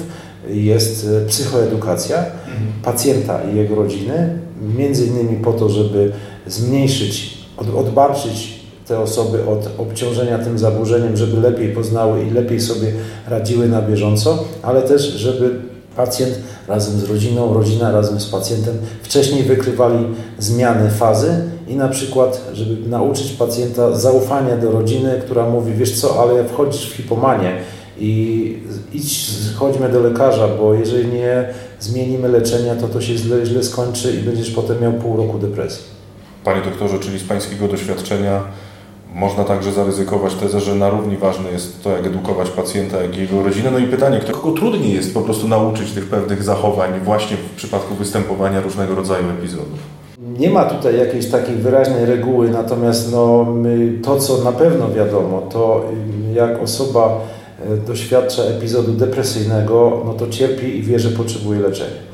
jest 0.50 1.08
e, 1.08 1.26
psychoedukacja 1.26 2.17
mhm. 2.17 2.72
pacjenta 2.84 3.39
i 3.44 3.56
jego 3.56 3.76
rodziny, 3.76 4.39
między 4.78 5.06
innymi 5.06 5.38
po 5.44 5.54
to, 5.54 5.70
żeby 5.70 6.12
zmniejszyć, 6.48 7.38
odbarczyć 7.76 8.62
te 8.88 9.00
osoby 9.00 9.46
od 9.46 9.70
obciążenia 9.78 10.39
tym 10.39 10.60
zaburzeniem, 10.60 11.17
żeby 11.17 11.41
lepiej 11.41 11.70
poznały 11.70 12.24
i 12.24 12.32
lepiej 12.32 12.62
sobie 12.62 12.91
radziły 13.28 13.67
na 13.67 13.82
bieżąco, 13.82 14.44
ale 14.62 14.82
też, 14.82 15.02
żeby 15.02 15.71
pacjent 15.95 16.39
razem 16.67 16.99
z 16.99 17.04
rodziną, 17.04 17.54
rodzina 17.54 17.91
razem 17.91 18.19
z 18.19 18.30
pacjentem 18.30 18.77
wcześniej 19.04 19.43
wykrywali 19.43 20.06
zmiany 20.39 20.89
fazy 20.89 21.49
i 21.67 21.75
na 21.75 21.88
przykład, 21.88 22.41
żeby 22.54 22.89
nauczyć 22.89 23.32
pacjenta 23.32 23.95
zaufania 23.95 24.58
do 24.58 24.71
rodziny, 24.71 25.21
która 25.25 25.49
mówi, 25.49 25.73
wiesz 25.73 26.01
co, 26.01 26.21
ale 26.23 26.45
wchodzisz 26.45 26.89
w 26.89 26.93
hipomanię 26.93 27.51
i 27.97 28.58
idź, 28.93 29.30
chodźmy 29.56 29.89
do 29.89 29.99
lekarza, 29.99 30.47
bo 30.47 30.73
jeżeli 30.73 31.08
nie 31.08 31.47
zmienimy 31.80 32.30
leczenia, 32.30 32.75
to 32.75 32.88
to 32.88 33.01
się 33.01 33.17
źle, 33.17 33.45
źle 33.45 33.63
skończy 33.63 34.12
i 34.12 34.17
będziesz 34.17 34.51
potem 34.51 34.82
miał 34.82 34.93
pół 34.93 35.17
roku 35.17 35.39
depresji. 35.39 35.84
Panie 36.43 36.62
doktorze, 36.62 36.99
czyli 36.99 37.19
z 37.19 37.23
Pańskiego 37.23 37.67
doświadczenia 37.67 38.41
można 39.15 39.43
także 39.43 39.71
zaryzykować 39.71 40.36
tezę, 40.36 40.60
że 40.60 40.76
na 40.76 40.89
równi 40.89 41.17
ważne 41.17 41.52
jest 41.52 41.84
to, 41.84 41.89
jak 41.89 42.06
edukować 42.06 42.50
pacjenta, 42.50 43.02
jak 43.02 43.17
jego 43.17 43.43
rodzinę. 43.43 43.71
No 43.71 43.80
i 43.80 43.88
pytanie, 43.88 44.19
kogo 44.32 44.52
trudniej 44.52 44.93
jest 44.93 45.13
po 45.13 45.21
prostu 45.21 45.47
nauczyć 45.47 45.91
tych 45.91 46.06
pewnych 46.06 46.43
zachowań 46.43 46.91
właśnie 47.04 47.38
w 47.38 47.56
przypadku 47.56 47.95
występowania 47.95 48.62
różnego 48.62 48.95
rodzaju 48.95 49.30
epizodów? 49.30 49.80
Nie 50.39 50.50
ma 50.50 50.65
tutaj 50.65 50.97
jakiejś 50.97 51.26
takiej 51.26 51.56
wyraźnej 51.56 52.06
reguły, 52.06 52.50
natomiast 52.50 53.12
no, 53.12 53.47
to, 54.04 54.17
co 54.17 54.43
na 54.43 54.52
pewno 54.52 54.91
wiadomo, 54.91 55.41
to 55.41 55.86
jak 56.34 56.62
osoba 56.63 57.21
e, 57.65 57.78
doświadcza 57.78 58.43
epizodu 58.43 58.91
depresyjnego, 58.91 60.02
no 60.06 60.13
to 60.13 60.28
cierpi 60.28 60.78
i 60.78 60.82
wie, 60.82 61.00
że 61.00 61.10
potrzebuje 61.10 61.60
leczenia. 61.60 62.11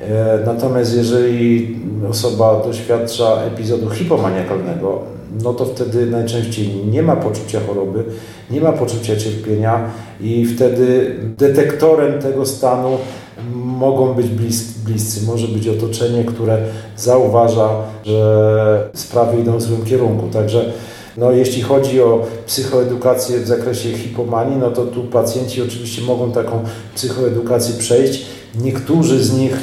E, 0.00 0.38
natomiast 0.46 0.96
jeżeli 0.96 1.76
osoba 2.10 2.62
doświadcza 2.64 3.42
epizodu 3.42 3.90
hipomaniakalnego, 3.90 5.02
no 5.42 5.54
to 5.54 5.64
wtedy 5.64 6.06
najczęściej 6.06 6.68
nie 6.90 7.02
ma 7.02 7.16
poczucia 7.16 7.60
choroby, 7.66 8.04
nie 8.50 8.60
ma 8.60 8.72
poczucia 8.72 9.16
cierpienia 9.16 9.90
i 10.20 10.46
wtedy 10.46 11.16
detektorem 11.38 12.22
tego 12.22 12.46
stanu 12.46 12.98
mogą 13.54 14.14
być 14.14 14.26
bliscy. 14.84 15.26
Może 15.26 15.48
być 15.48 15.68
otoczenie, 15.68 16.24
które 16.24 16.58
zauważa, 16.96 17.68
że 18.04 18.90
sprawy 18.94 19.40
idą 19.40 19.56
w 19.56 19.62
złym 19.62 19.84
kierunku. 19.84 20.28
Także 20.32 20.72
no, 21.16 21.30
jeśli 21.30 21.62
chodzi 21.62 22.00
o 22.00 22.26
psychoedukację 22.46 23.38
w 23.38 23.46
zakresie 23.46 23.92
hipomanii, 23.92 24.56
no 24.56 24.70
to 24.70 24.84
tu 24.84 25.04
pacjenci 25.04 25.62
oczywiście 25.62 26.02
mogą 26.02 26.32
taką 26.32 26.64
psychoedukację 26.94 27.74
przejść. 27.74 28.26
Niektórzy 28.62 29.24
z 29.24 29.38
nich 29.38 29.56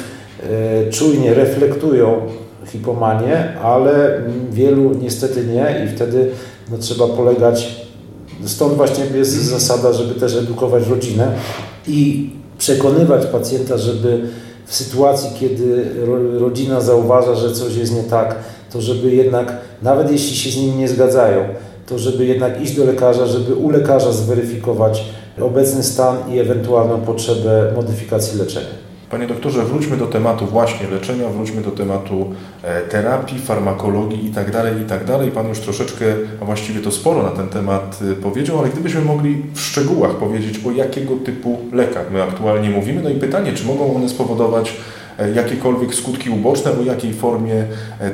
czujnie 0.90 1.34
reflektują 1.34 2.20
hipomanię, 2.66 3.52
ale 3.62 4.20
wielu 4.52 4.90
niestety 5.02 5.44
nie 5.44 5.84
i 5.86 5.96
wtedy 5.96 6.30
no, 6.70 6.78
trzeba 6.78 7.06
polegać. 7.06 7.86
Stąd 8.44 8.74
właśnie 8.74 9.04
jest 9.14 9.32
zasada, 9.32 9.92
żeby 9.92 10.20
też 10.20 10.36
edukować 10.36 10.88
rodzinę 10.88 11.32
i 11.88 12.30
przekonywać 12.58 13.26
pacjenta, 13.26 13.78
żeby 13.78 14.20
w 14.66 14.74
sytuacji, 14.74 15.30
kiedy 15.40 15.84
rodzina 16.38 16.80
zauważa, 16.80 17.34
że 17.34 17.52
coś 17.52 17.76
jest 17.76 17.94
nie 17.94 18.02
tak, 18.02 18.34
to 18.72 18.80
żeby 18.80 19.10
jednak, 19.10 19.52
nawet 19.82 20.12
jeśli 20.12 20.36
się 20.36 20.50
z 20.50 20.56
nim 20.56 20.78
nie 20.78 20.88
zgadzają, 20.88 21.44
to 21.86 21.98
żeby 21.98 22.26
jednak 22.26 22.62
iść 22.62 22.76
do 22.76 22.84
lekarza, 22.84 23.26
żeby 23.26 23.54
u 23.54 23.70
lekarza 23.70 24.12
zweryfikować 24.12 25.04
obecny 25.40 25.82
stan 25.82 26.16
i 26.32 26.38
ewentualną 26.38 27.00
potrzebę 27.00 27.72
modyfikacji 27.76 28.38
leczenia. 28.38 28.87
Panie 29.10 29.26
doktorze, 29.26 29.64
wróćmy 29.64 29.96
do 29.96 30.06
tematu 30.06 30.46
właśnie 30.46 30.88
leczenia, 30.88 31.28
wróćmy 31.28 31.62
do 31.62 31.70
tematu 31.70 32.26
e, 32.62 32.80
terapii, 32.80 33.38
farmakologii 33.38 34.26
itd., 34.26 34.52
tak 34.52 34.78
itd. 34.78 35.18
Tak 35.18 35.32
Pan 35.32 35.48
już 35.48 35.58
troszeczkę, 35.58 36.04
a 36.42 36.44
właściwie 36.44 36.80
to 36.80 36.90
sporo 36.90 37.22
na 37.22 37.30
ten 37.30 37.48
temat 37.48 37.98
e, 38.12 38.14
powiedział, 38.14 38.58
ale 38.58 38.68
gdybyśmy 38.68 39.00
mogli 39.00 39.42
w 39.54 39.60
szczegółach 39.60 40.10
powiedzieć, 40.10 40.60
o 40.66 40.70
jakiego 40.70 41.16
typu 41.16 41.58
lekach 41.72 42.10
my 42.10 42.22
aktualnie 42.22 42.70
mówimy, 42.70 43.02
no 43.02 43.10
i 43.10 43.14
pytanie, 43.14 43.52
czy 43.52 43.66
mogą 43.66 43.96
one 43.96 44.08
spowodować 44.08 44.76
e, 45.18 45.30
jakiekolwiek 45.30 45.94
skutki 45.94 46.30
uboczne, 46.30 46.70
o 46.72 46.82
jakiej 46.82 47.12
formie 47.12 47.64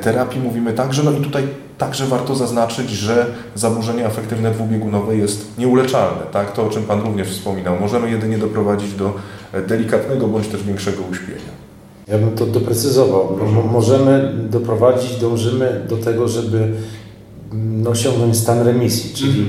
terapii 0.02 0.40
mówimy 0.40 0.72
także. 0.72 1.02
No 1.02 1.12
i 1.12 1.20
tutaj 1.20 1.44
także 1.78 2.07
warto 2.07 2.35
zaznaczyć, 2.35 2.90
że 2.90 3.26
zaburzenie 3.54 4.07
afektywne 4.07 4.50
dwubiegunowe 4.50 5.16
jest 5.16 5.59
nieuleczalne. 5.59 6.22
Tak? 6.33 6.52
To, 6.52 6.66
o 6.66 6.70
czym 6.70 6.83
Pan 6.83 7.00
również 7.00 7.28
wspominał. 7.28 7.80
Możemy 7.80 8.11
jedynie 8.11 8.38
doprowadzić 8.38 8.94
do 8.94 9.14
delikatnego 9.62 10.26
bądź 10.26 10.48
też 10.48 10.62
większego 10.62 11.02
uśpienia. 11.10 11.54
Ja 12.08 12.18
bym 12.18 12.30
to 12.30 12.46
doprecyzował. 12.46 13.38
Możemy 13.72 14.32
doprowadzić, 14.50 15.16
dążymy 15.16 15.80
do 15.88 15.96
tego, 15.96 16.28
żeby 16.28 16.68
mm, 17.52 17.86
osiągnąć 17.86 18.36
stan 18.36 18.62
remisji, 18.62 19.14
czyli 19.14 19.46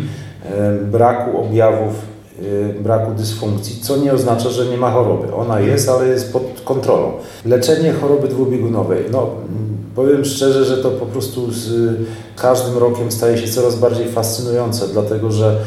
mm. 0.58 0.92
braku 0.92 1.38
objawów, 1.42 1.94
e, 2.40 2.84
braku 2.84 3.12
dysfunkcji, 3.12 3.82
co 3.82 3.98
nie 3.98 4.14
oznacza, 4.14 4.50
że 4.50 4.66
nie 4.66 4.78
ma 4.78 4.92
choroby. 4.92 5.34
Ona 5.34 5.60
jest, 5.60 5.90
ale 5.90 6.08
jest 6.08 6.34
pod 6.34 6.62
kontrolą. 6.66 7.12
Leczenie 7.46 7.94
choroby 7.94 8.28
dwubiegunowej. 8.28 9.04
No, 9.12 9.30
Powiem 9.96 10.26
szczerze, 10.26 10.66
że 10.66 10.78
to 10.78 10.92
po 10.92 11.06
prostu 11.06 11.52
z 11.52 11.98
każdym 12.36 12.78
rokiem 12.78 13.12
staje 13.12 13.38
się 13.38 13.48
coraz 13.48 13.76
bardziej 13.80 14.08
fascynujące, 14.08 14.88
dlatego 14.88 15.32
że 15.32 15.58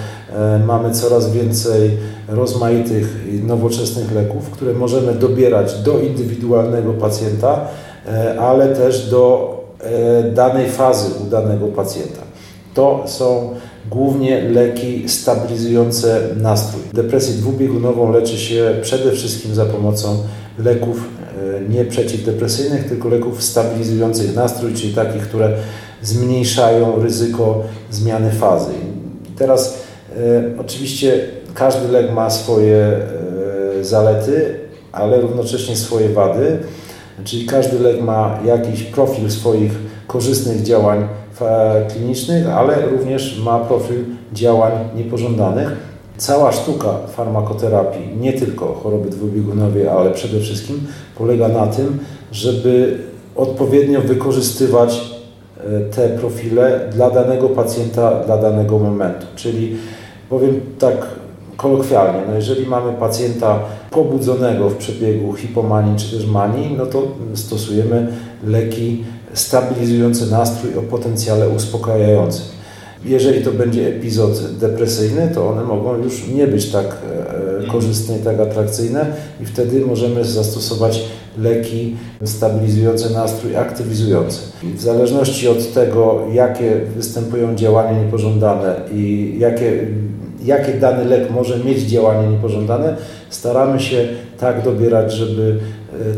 mamy 0.66 0.90
coraz 0.90 1.32
więcej 1.32 1.90
rozmaitych 2.28 3.26
nowoczesnych 3.46 4.12
leków, 4.12 4.50
które 4.50 4.72
możemy 4.74 5.14
dobierać 5.14 5.74
do 5.74 5.98
indywidualnego 5.98 6.92
pacjenta, 6.92 7.60
e, 8.06 8.40
ale 8.40 8.68
też 8.68 9.10
do 9.10 9.54
e, 9.80 10.22
danej 10.22 10.70
fazy 10.70 11.08
u 11.26 11.30
danego 11.30 11.66
pacjenta. 11.66 12.20
To 12.74 13.04
są 13.06 13.50
głównie 13.90 14.42
leki 14.42 15.08
stabilizujące 15.08 16.20
nastrój. 16.36 16.82
Depresję 16.92 17.34
dwubiegunową 17.34 18.12
leczy 18.12 18.38
się 18.38 18.74
przede 18.82 19.12
wszystkim 19.12 19.54
za 19.54 19.64
pomocą 19.64 20.16
leków 20.58 21.04
e, 21.66 21.68
nie 21.68 21.84
przeciwdepresyjnych, 21.84 22.88
tylko 22.88 23.08
leków 23.08 23.42
stabilizujących 23.42 24.34
nastrój, 24.34 24.74
czyli 24.74 24.94
takich, 24.94 25.22
które 25.22 25.52
zmniejszają 26.02 27.02
ryzyko 27.02 27.62
zmiany 27.90 28.30
fazy. 28.30 28.70
Teraz 29.38 29.74
e, 29.74 29.87
oczywiście 30.60 31.20
każdy 31.54 31.88
lek 31.88 32.12
ma 32.12 32.30
swoje 32.30 32.76
e, 32.76 33.84
zalety, 33.84 34.58
ale 34.92 35.20
równocześnie 35.20 35.76
swoje 35.76 36.08
wady, 36.08 36.58
czyli 37.24 37.46
każdy 37.46 37.78
lek 37.78 38.02
ma 38.02 38.38
jakiś 38.46 38.82
profil 38.82 39.30
swoich 39.30 39.72
korzystnych 40.06 40.62
działań 40.62 41.08
klinicznych, 41.92 42.48
ale 42.48 42.86
również 42.86 43.40
ma 43.44 43.58
profil 43.58 44.04
działań 44.32 44.72
niepożądanych. 44.96 45.76
Cała 46.16 46.52
sztuka 46.52 46.88
farmakoterapii, 47.08 48.16
nie 48.20 48.32
tylko 48.32 48.66
choroby 48.66 49.10
dwubiegunowej, 49.10 49.88
ale 49.88 50.10
przede 50.10 50.40
wszystkim 50.40 50.86
polega 51.18 51.48
na 51.48 51.66
tym, 51.66 51.98
żeby 52.32 52.98
odpowiednio 53.36 54.00
wykorzystywać 54.00 55.00
e, 55.60 55.80
te 55.80 56.08
profile 56.08 56.80
dla 56.92 57.10
danego 57.10 57.48
pacjenta, 57.48 58.24
dla 58.24 58.36
danego 58.38 58.78
momentu. 58.78 59.26
Czyli 59.36 59.76
powiem 60.30 60.60
tak 60.78 60.96
kolokwialnie, 61.56 62.20
no 62.28 62.34
jeżeli 62.34 62.66
mamy 62.66 62.92
pacjenta 62.92 63.58
pobudzonego 63.90 64.70
w 64.70 64.76
przebiegu 64.76 65.32
hipomanii 65.32 65.98
czy 65.98 66.16
też 66.16 66.26
manii, 66.26 66.74
no 66.78 66.86
to 66.86 67.02
stosujemy 67.34 68.12
leki 68.46 69.04
stabilizujące 69.34 70.26
nastrój 70.26 70.74
o 70.78 70.82
potencjale 70.82 71.48
uspokajającym. 71.48 72.44
Jeżeli 73.04 73.44
to 73.44 73.52
będzie 73.52 73.88
epizod 73.88 74.56
depresyjny, 74.58 75.30
to 75.34 75.48
one 75.48 75.64
mogą 75.64 75.96
już 75.96 76.28
nie 76.28 76.46
być 76.46 76.70
tak 76.70 76.96
e, 77.64 77.66
korzystne 77.66 78.18
i 78.18 78.20
tak 78.20 78.40
atrakcyjne 78.40 79.06
i 79.40 79.44
wtedy 79.44 79.80
możemy 79.80 80.24
zastosować 80.24 81.00
leki 81.38 81.96
stabilizujące 82.24 83.10
nastrój, 83.10 83.56
aktywizujące. 83.56 84.40
W 84.62 84.80
zależności 84.80 85.48
od 85.48 85.72
tego, 85.72 86.20
jakie 86.32 86.80
występują 86.96 87.54
działania 87.54 88.04
niepożądane 88.04 88.74
i 88.92 89.34
jakie 89.38 89.86
jakie 90.44 90.72
dany 90.72 91.04
lek 91.04 91.30
może 91.30 91.58
mieć 91.58 91.78
działanie 91.78 92.28
niepożądane, 92.28 92.96
staramy 93.30 93.80
się 93.80 94.08
tak 94.40 94.62
dobierać, 94.64 95.12
żeby 95.12 95.60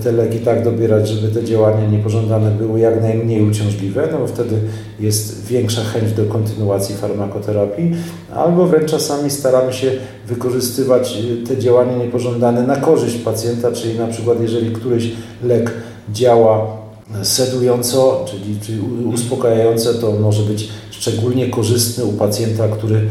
te 0.03 0.13
leki 0.13 0.39
tak 0.39 0.65
dobierać, 0.65 1.09
żeby 1.09 1.35
te 1.35 1.45
działania 1.45 1.87
niepożądane 1.87 2.51
były 2.51 2.81
jak 2.81 3.03
najmniej 3.03 3.43
uciążliwe, 3.43 4.09
no 4.13 4.19
bo 4.19 4.27
wtedy 4.27 4.57
jest 5.01 5.47
większa 5.47 5.85
chęć 5.85 6.13
do 6.13 6.25
kontynuacji 6.25 6.95
farmakoterapii, 6.95 7.93
albo 8.35 8.67
wręcz 8.67 8.91
czasami 8.91 9.31
staramy 9.31 9.73
się 9.73 9.91
wykorzystywać 10.27 11.17
e, 11.17 11.47
te 11.47 11.59
działania 11.59 11.97
niepożądane 11.97 12.63
na 12.63 12.77
korzyść 12.77 13.17
pacjenta, 13.17 13.73
czyli 13.73 13.99
na 13.99 14.07
przykład 14.07 14.41
jeżeli 14.41 14.73
któryś 14.73 15.13
lek 15.45 15.73
działa 16.13 16.80
sedująco, 17.23 18.25
czyli, 18.29 18.61
czyli 18.61 18.81
uspokajające, 19.05 19.95
to 19.95 20.13
może 20.13 20.43
być 20.43 20.69
szczególnie 20.91 21.49
korzystny 21.49 22.05
u 22.05 22.13
pacjenta, 22.13 22.69
który 22.69 22.97
e, 22.97 23.03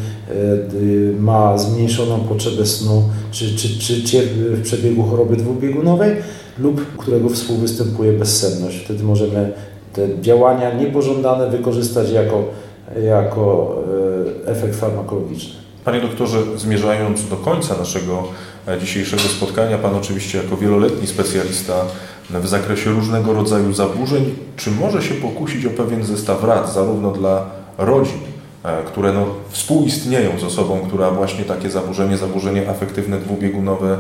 ma 1.20 1.58
zmniejszoną 1.58 2.20
potrzebę 2.20 2.66
snu, 2.66 3.04
czy, 3.32 3.56
czy, 3.56 4.04
czy 4.04 4.22
w 4.28 4.62
przebiegu 4.64 5.04
choroby 5.04 5.36
dwubiegunowej 5.36 6.16
lub 6.60 6.98
którego 6.98 7.30
współwystępuje 7.30 8.14
bezsenność. 8.14 8.78
Wtedy 8.78 9.04
możemy 9.04 9.52
te 9.94 10.22
działania 10.22 10.74
niepożądane 10.74 11.50
wykorzystać 11.50 12.12
jako, 12.12 12.44
jako 13.04 13.76
e, 14.46 14.52
efekt 14.52 14.76
farmakologiczny. 14.76 15.54
Panie 15.86 16.02
doktorze, 16.02 16.38
zmierzając 16.58 17.30
do 17.30 17.36
końca 17.36 17.78
naszego 17.78 18.24
e, 18.68 18.80
dzisiejszego 18.80 19.22
spotkania, 19.22 19.78
Pan 19.78 19.96
oczywiście 19.96 20.38
jako 20.38 20.58
wieloletni 20.58 21.08
specjalista 21.08 21.86
w 22.30 22.48
zakresie 22.48 22.90
różnego 22.90 23.34
rodzaju 23.34 23.74
zaburzeń, 23.74 24.36
czy 24.56 24.72
może 24.72 25.02
się 25.02 25.14
pokusić 25.14 25.66
o 25.66 25.70
pewien 25.70 26.04
zestaw 26.04 26.44
rad, 26.44 26.74
zarówno 26.74 27.12
dla 27.12 27.46
rodzin, 27.78 28.20
e, 28.64 28.84
które 28.84 29.14
no, 29.14 29.26
współistnieją 29.50 30.40
z 30.40 30.44
osobą, 30.44 30.80
która 30.88 31.12
właśnie 31.12 31.44
takie 31.44 31.70
zaburzenie, 31.70 32.18
zaburzenie 32.18 32.70
afektywne 32.70 33.20
dwubiegunowe, 33.20 33.98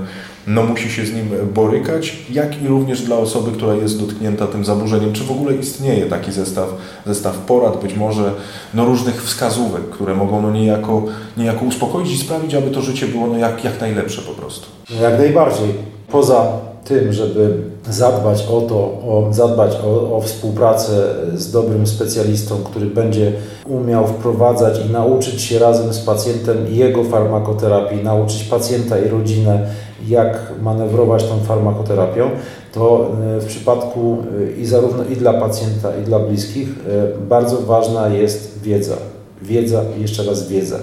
no 0.47 0.63
musi 0.63 0.91
się 0.91 1.05
z 1.05 1.13
nim 1.13 1.29
borykać, 1.53 2.17
jak 2.29 2.61
i 2.61 2.67
również 2.67 3.01
dla 3.01 3.17
osoby, 3.17 3.51
która 3.51 3.73
jest 3.73 3.99
dotknięta 3.99 4.47
tym 4.47 4.65
zaburzeniem. 4.65 5.13
Czy 5.13 5.23
w 5.23 5.31
ogóle 5.31 5.55
istnieje 5.55 6.05
taki 6.05 6.31
zestaw, 6.31 6.69
zestaw 7.05 7.37
porad, 7.37 7.81
być 7.81 7.95
może 7.95 8.33
no, 8.73 8.85
różnych 8.85 9.23
wskazówek, 9.23 9.89
które 9.89 10.15
mogą 10.15 10.41
no, 10.41 10.51
niejako, 10.51 11.03
niejako 11.37 11.65
uspokoić 11.65 12.11
i 12.11 12.17
sprawić, 12.17 12.55
aby 12.55 12.71
to 12.71 12.81
życie 12.81 13.07
było 13.07 13.27
no, 13.27 13.37
jak, 13.37 13.63
jak 13.63 13.81
najlepsze 13.81 14.21
po 14.21 14.31
prostu? 14.31 14.65
Jak 15.01 15.19
najbardziej. 15.19 15.73
Poza 16.07 16.68
tym, 16.85 17.13
żeby 17.13 17.57
zadbać 17.89 18.47
o 18.51 18.61
to, 18.61 18.75
o, 18.75 19.27
zadbać 19.31 19.75
o, 19.85 20.17
o, 20.17 20.21
współpracę 20.21 21.15
z 21.35 21.51
dobrym 21.51 21.87
specjalistą, 21.87 22.55
który 22.55 22.85
będzie 22.85 23.31
umiał 23.67 24.07
wprowadzać 24.07 24.85
i 24.85 24.89
nauczyć 24.89 25.41
się 25.41 25.59
razem 25.59 25.93
z 25.93 25.99
pacjentem 25.99 26.57
jego 26.69 27.03
farmakoterapii, 27.03 28.03
nauczyć 28.03 28.43
pacjenta 28.43 28.99
i 28.99 29.09
rodzinę, 29.09 29.67
jak 30.07 30.51
manewrować 30.61 31.23
tą 31.23 31.39
farmakoterapią, 31.39 32.29
to 32.73 33.11
e, 33.37 33.39
w 33.39 33.45
przypadku 33.45 34.17
e, 34.47 34.51
i 34.51 34.65
zarówno 34.65 35.03
i 35.03 35.15
dla 35.15 35.33
pacjenta, 35.33 35.97
i 35.97 36.03
dla 36.03 36.19
bliskich 36.19 36.67
e, 36.69 37.19
bardzo 37.27 37.57
ważna 37.57 38.07
jest 38.07 38.61
wiedza. 38.61 38.95
Wiedza, 39.41 39.83
jeszcze 39.97 40.23
raz 40.23 40.47
wiedza. 40.47 40.79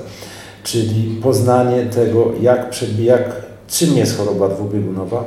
Czyli 0.63 1.21
poznanie 1.23 1.87
tego, 1.87 2.33
jak, 2.41 2.75
jak 2.99 3.46
czym 3.69 3.97
jest 3.97 4.17
choroba 4.17 4.49
dwubiegunowa, 4.49 5.25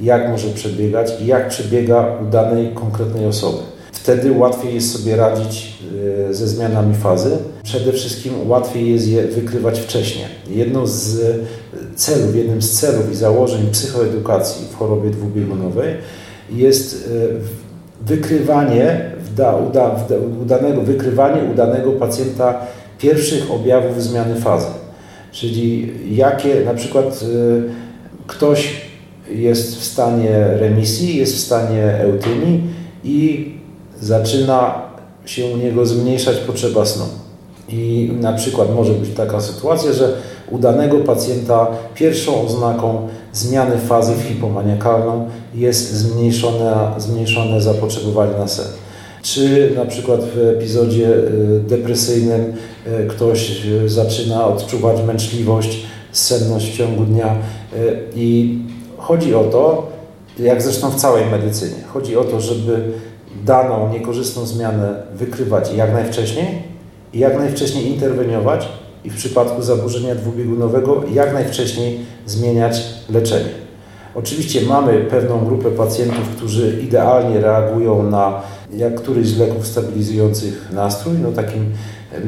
jak 0.00 0.28
może 0.28 0.48
przebiegać 0.48 1.12
i 1.20 1.26
jak 1.26 1.48
przebiega 1.48 2.06
u 2.22 2.30
danej 2.30 2.70
konkretnej 2.74 3.26
osoby. 3.26 3.58
Wtedy 3.92 4.32
łatwiej 4.32 4.74
jest 4.74 4.92
sobie 4.92 5.16
radzić 5.16 5.78
e, 6.28 6.34
ze 6.34 6.48
zmianami 6.48 6.94
fazy. 6.94 7.38
Przede 7.62 7.92
wszystkim 7.92 8.50
łatwiej 8.50 8.92
jest 8.92 9.08
je 9.08 9.22
wykrywać 9.22 9.80
wcześniej. 9.80 10.24
Jedną 10.48 10.86
z 10.86 11.20
celów, 11.96 12.36
jednym 12.36 12.62
z 12.62 12.70
celów 12.80 13.12
i 13.12 13.14
założeń 13.14 13.70
psychoedukacji 13.72 14.66
w 14.72 14.76
chorobie 14.76 15.10
dwubiegunowej 15.10 15.94
jest 16.50 17.08
e, 17.08 18.06
wykrywanie 18.06 19.12
uda, 19.68 19.96
udanego, 20.42 20.80
wykrywanie 20.80 21.50
udanego 21.52 21.92
pacjenta 21.92 22.54
pierwszych 22.98 23.50
objawów 23.50 24.02
zmiany 24.02 24.40
fazy. 24.40 24.81
Czyli 25.32 25.92
jakie 26.16 26.64
na 26.64 26.74
przykład 26.74 27.06
e, 27.06 28.26
ktoś 28.26 28.80
jest 29.30 29.76
w 29.76 29.84
stanie 29.84 30.46
remisji, 30.60 31.16
jest 31.16 31.36
w 31.36 31.40
stanie 31.40 31.84
eutynii 31.84 32.62
i 33.04 33.50
zaczyna 34.00 34.82
się 35.24 35.46
u 35.46 35.56
niego 35.56 35.86
zmniejszać 35.86 36.36
potrzeba 36.36 36.86
snu. 36.86 37.04
I 37.68 38.12
na 38.20 38.32
przykład 38.32 38.74
może 38.74 38.92
być 38.92 39.10
taka 39.10 39.40
sytuacja, 39.40 39.92
że 39.92 40.12
u 40.50 40.58
danego 40.58 40.98
pacjenta 40.98 41.66
pierwszą 41.94 42.46
oznaką 42.46 43.08
zmiany 43.32 43.78
fazy 43.78 44.14
w 44.14 44.22
hipomaniakalną 44.22 45.28
jest 45.54 45.92
zmniejszone, 45.92 46.92
zmniejszone 46.98 47.60
zapotrzebowanie 47.60 48.38
na 48.38 48.48
sen. 48.48 48.66
Czy 49.22 49.72
na 49.76 49.84
przykład 49.84 50.20
w 50.24 50.38
epizodzie 50.38 51.08
y, 51.08 51.60
depresyjnym 51.68 52.40
y, 52.86 53.06
ktoś 53.06 53.62
zaczyna 53.86 54.46
odczuwać 54.46 55.02
męczliwość, 55.06 55.86
senność 56.12 56.70
w 56.70 56.76
ciągu 56.76 57.04
dnia 57.04 57.36
i 58.14 58.58
Chodzi 59.02 59.34
o 59.34 59.44
to, 59.44 59.90
jak 60.38 60.62
zresztą 60.62 60.90
w 60.90 60.94
całej 60.94 61.26
medycynie, 61.26 61.82
chodzi 61.92 62.16
o 62.16 62.24
to, 62.24 62.40
żeby 62.40 62.82
daną 63.44 63.92
niekorzystną 63.92 64.46
zmianę 64.46 65.02
wykrywać 65.14 65.72
jak 65.72 65.92
najwcześniej 65.92 66.46
i 67.12 67.18
jak 67.18 67.38
najwcześniej 67.38 67.86
interweniować 67.86 68.68
i 69.04 69.10
w 69.10 69.16
przypadku 69.16 69.62
zaburzenia 69.62 70.14
dwubiegunowego 70.14 71.02
jak 71.12 71.34
najwcześniej 71.34 71.98
zmieniać 72.26 72.82
leczenie. 73.10 73.50
Oczywiście 74.14 74.60
mamy 74.60 75.04
pewną 75.10 75.44
grupę 75.44 75.70
pacjentów, 75.70 76.28
którzy 76.36 76.80
idealnie 76.82 77.40
reagują 77.40 78.02
na 78.02 78.42
jak 78.76 78.94
któryś 78.94 79.28
z 79.28 79.38
leków 79.38 79.66
stabilizujących 79.66 80.68
nastrój. 80.72 81.14
No 81.22 81.32
takim 81.32 81.72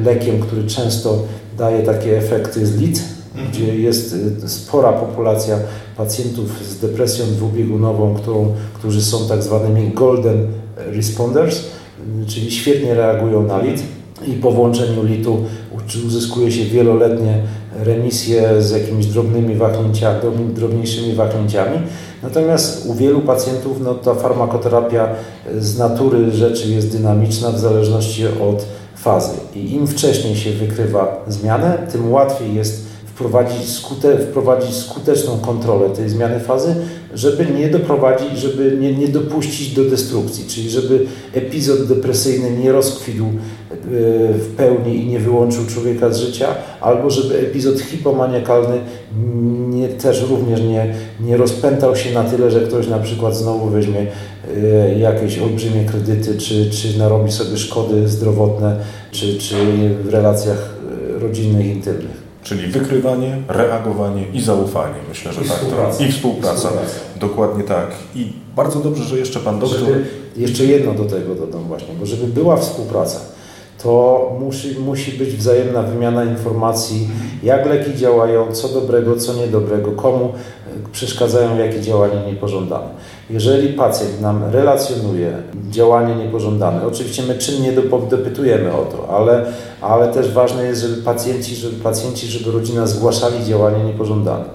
lekiem, 0.03 0.39
który 0.39 0.63
często 0.63 1.23
daje 1.57 1.83
takie 1.83 2.17
efekty 2.17 2.65
z 2.65 2.77
LIT, 2.77 3.03
gdzie 3.49 3.75
jest 3.75 4.15
y, 4.43 4.49
spora 4.49 4.93
populacja 4.93 5.57
pacjentów 5.97 6.63
z 6.63 6.79
depresją 6.79 7.25
dwubiegunową, 7.25 8.15
którą, 8.15 8.53
którzy 8.73 9.01
są 9.01 9.27
tak 9.27 9.43
zwanymi 9.43 9.91
golden 9.91 10.47
responders, 10.77 11.61
czyli 12.27 12.51
świetnie 12.51 12.93
reagują 12.93 13.43
na 13.43 13.61
lit 13.61 13.83
i 14.27 14.33
po 14.33 14.51
włączeniu 14.51 15.03
litu 15.03 15.37
uzyskuje 16.07 16.51
się 16.51 16.65
wieloletnie 16.65 17.41
remisję 17.75 18.61
z 18.61 18.71
jakimiś 18.71 19.05
drobnymi 19.05 19.55
wahnięciami, 19.55 20.19
drobniejszymi 20.53 21.13
wahnięciami. 21.13 21.79
Natomiast 22.23 22.85
u 22.85 22.93
wielu 22.93 23.21
pacjentów 23.21 23.81
no, 23.81 23.93
ta 23.93 24.13
farmakoterapia 24.13 25.07
z 25.59 25.77
natury 25.77 26.31
rzeczy 26.31 26.67
jest 26.67 26.91
dynamiczna 26.91 27.51
w 27.51 27.59
zależności 27.59 28.27
od 28.27 28.65
fazy. 28.95 29.35
I 29.55 29.73
im 29.73 29.87
wcześniej 29.87 30.35
się 30.35 30.51
wykrywa 30.51 31.23
zmianę, 31.27 31.87
tym 31.91 32.11
łatwiej 32.11 32.55
jest 32.55 32.85
wprowadzić, 33.05 33.69
skute, 33.69 34.17
wprowadzić 34.17 34.75
skuteczną 34.75 35.39
kontrolę 35.39 35.89
tej 35.89 36.09
zmiany 36.09 36.39
fazy, 36.39 36.75
żeby 37.15 37.45
nie 37.45 37.69
doprowadzić, 37.69 38.39
żeby 38.39 38.77
nie, 38.81 38.93
nie 38.93 39.07
dopuścić 39.07 39.73
do 39.73 39.85
destrukcji, 39.85 40.45
czyli 40.47 40.69
żeby 40.69 41.05
epizod 41.33 41.87
depresyjny 41.87 42.51
nie 42.51 42.71
rozkwitł 42.71 43.25
e, 43.25 43.29
w 44.33 44.53
pełni 44.57 45.03
i 45.03 45.07
nie 45.07 45.19
wyłączył 45.19 45.65
człowieka 45.65 46.09
z 46.09 46.19
życia, 46.19 46.47
albo 46.81 47.09
żeby 47.09 47.39
epizod 47.39 47.79
hipomaniakalny 47.79 48.79
nie, 49.69 49.87
też 49.87 50.21
również 50.29 50.61
nie, 50.61 50.95
nie 51.21 51.37
rozpętał 51.37 51.95
się 51.95 52.13
na 52.13 52.23
tyle, 52.23 52.51
że 52.51 52.61
ktoś 52.61 52.87
na 52.87 52.99
przykład 52.99 53.35
znowu 53.35 53.69
weźmie 53.69 54.07
e, 54.57 54.99
jakieś 54.99 55.39
olbrzymie 55.39 55.85
kredyty, 55.85 56.37
czy, 56.37 56.69
czy 56.69 56.99
narobi 56.99 57.31
sobie 57.31 57.57
szkody 57.57 58.07
zdrowotne, 58.07 58.79
czy, 59.11 59.37
czy 59.37 59.55
w 60.03 60.09
relacjach 60.09 60.75
e, 61.15 61.19
rodzinnych, 61.19 61.65
intymnych. 61.65 62.25
Czyli 62.45 62.67
wykrywanie, 62.67 63.37
reagowanie 63.47 64.23
i 64.33 64.41
zaufanie. 64.41 64.95
Myślę, 65.09 65.33
że 65.33 65.41
I 65.41 65.45
tak 65.45 65.59
to. 65.59 66.03
I 66.03 66.11
współpraca. 66.11 66.55
współpraca. 66.55 66.69
Dokładnie 67.19 67.63
tak. 67.63 67.87
I 68.15 68.33
bardzo 68.55 68.79
dobrze, 68.79 69.03
że 69.03 69.17
jeszcze 69.17 69.39
Pan 69.39 69.59
doktor... 69.59 69.79
Żeby, 69.79 70.05
jeszcze 70.37 70.65
jedno 70.65 70.93
do 70.93 71.05
tego 71.05 71.35
dodam 71.35 71.63
właśnie, 71.63 71.93
bo 71.99 72.05
żeby 72.05 72.27
była 72.27 72.57
współpraca, 72.57 73.19
to 73.83 74.31
musi, 74.39 74.79
musi 74.79 75.11
być 75.11 75.29
wzajemna 75.29 75.81
wymiana 75.81 76.23
informacji, 76.23 77.07
jak 77.43 77.65
leki 77.65 77.95
działają, 77.95 78.51
co 78.51 78.67
dobrego, 78.67 79.15
co 79.15 79.33
niedobrego, 79.33 79.91
komu 79.91 80.25
e, 80.25 80.89
przeszkadzają 80.91 81.57
jakie 81.57 81.81
działania 81.81 82.25
niepożądane. 82.25 82.87
Jeżeli 83.29 83.73
pacjent 83.73 84.21
nam 84.21 84.43
relacjonuje 84.51 85.37
działanie 85.69 86.15
niepożądane, 86.15 86.87
oczywiście 86.87 87.23
my 87.23 87.37
czynnie 87.37 87.71
dopytujemy 88.09 88.73
o 88.73 88.85
to, 88.85 89.17
ale, 89.17 89.45
ale 89.81 90.13
też 90.13 90.31
ważne 90.31 90.63
jest, 90.63 90.81
żeby 90.81 91.01
pacjenci, 91.01 91.55
żeby 91.55 91.75
pacjenci, 91.75 92.27
żeby 92.27 92.51
rodzina 92.51 92.87
zgłaszali 92.87 93.45
działania 93.45 93.83
niepożądane, 93.83 94.45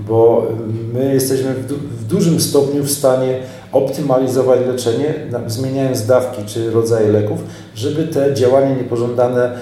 bo 0.00 0.46
my 0.94 1.14
jesteśmy 1.14 1.54
w, 1.54 1.66
du 1.66 1.74
w 1.74 2.04
dużym 2.04 2.40
stopniu 2.40 2.82
w 2.82 2.90
stanie 2.90 3.38
optymalizować 3.72 4.60
leczenie, 4.66 5.14
zmieniając 5.46 6.06
dawki 6.06 6.42
czy 6.46 6.70
rodzaje 6.70 7.08
leków, 7.08 7.38
żeby 7.74 8.04
te 8.04 8.34
działania 8.34 8.76
niepożądane, 8.76 9.44
e, 9.44 9.58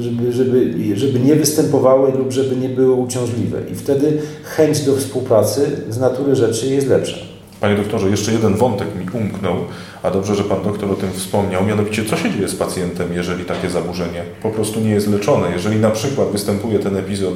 żeby, 0.00 0.32
żeby, 0.32 0.72
żeby 0.96 1.20
nie 1.20 1.34
występowały 1.34 2.12
lub 2.12 2.32
żeby 2.32 2.56
nie 2.56 2.68
były 2.68 2.92
uciążliwe. 2.92 3.58
I 3.72 3.74
wtedy 3.74 4.18
chęć 4.44 4.80
do 4.80 4.96
współpracy 4.96 5.70
z 5.90 5.98
natury 5.98 6.36
rzeczy 6.36 6.66
jest 6.66 6.88
lepsza. 6.88 7.16
Panie 7.60 7.76
doktorze, 7.76 8.10
jeszcze 8.10 8.32
jeden 8.32 8.54
wątek 8.54 8.88
mi 8.94 9.20
umknął, 9.20 9.54
a 10.02 10.10
dobrze, 10.10 10.34
że 10.34 10.44
pan 10.44 10.62
doktor 10.62 10.90
o 10.90 10.94
tym 10.94 11.12
wspomniał, 11.12 11.64
mianowicie 11.64 12.04
co 12.04 12.16
się 12.16 12.30
dzieje 12.30 12.48
z 12.48 12.54
pacjentem, 12.54 13.12
jeżeli 13.12 13.44
takie 13.44 13.70
zaburzenie 13.70 14.22
po 14.42 14.50
prostu 14.50 14.80
nie 14.80 14.90
jest 14.90 15.08
leczone, 15.08 15.50
jeżeli 15.52 15.76
na 15.76 15.90
przykład 15.90 16.28
występuje 16.28 16.78
ten 16.78 16.96
epizod 16.96 17.34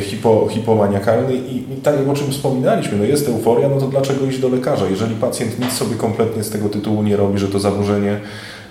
hipo, 0.00 0.48
hipomaniakalny 0.50 1.34
i, 1.34 1.56
i 1.72 1.76
tak 1.76 1.98
jak 1.98 2.08
o 2.08 2.14
czym 2.14 2.30
wspominaliśmy, 2.30 2.98
no 2.98 3.04
jest 3.04 3.28
euforia, 3.28 3.68
no 3.68 3.80
to 3.80 3.86
dlaczego 3.86 4.26
iść 4.26 4.38
do 4.38 4.48
lekarza? 4.48 4.86
Jeżeli 4.86 5.14
pacjent 5.14 5.58
nic 5.58 5.72
sobie 5.72 5.96
kompletnie 5.96 6.44
z 6.44 6.50
tego 6.50 6.68
tytułu 6.68 7.02
nie 7.02 7.16
robi, 7.16 7.38
że 7.38 7.48
to 7.48 7.58
zaburzenie 7.58 8.20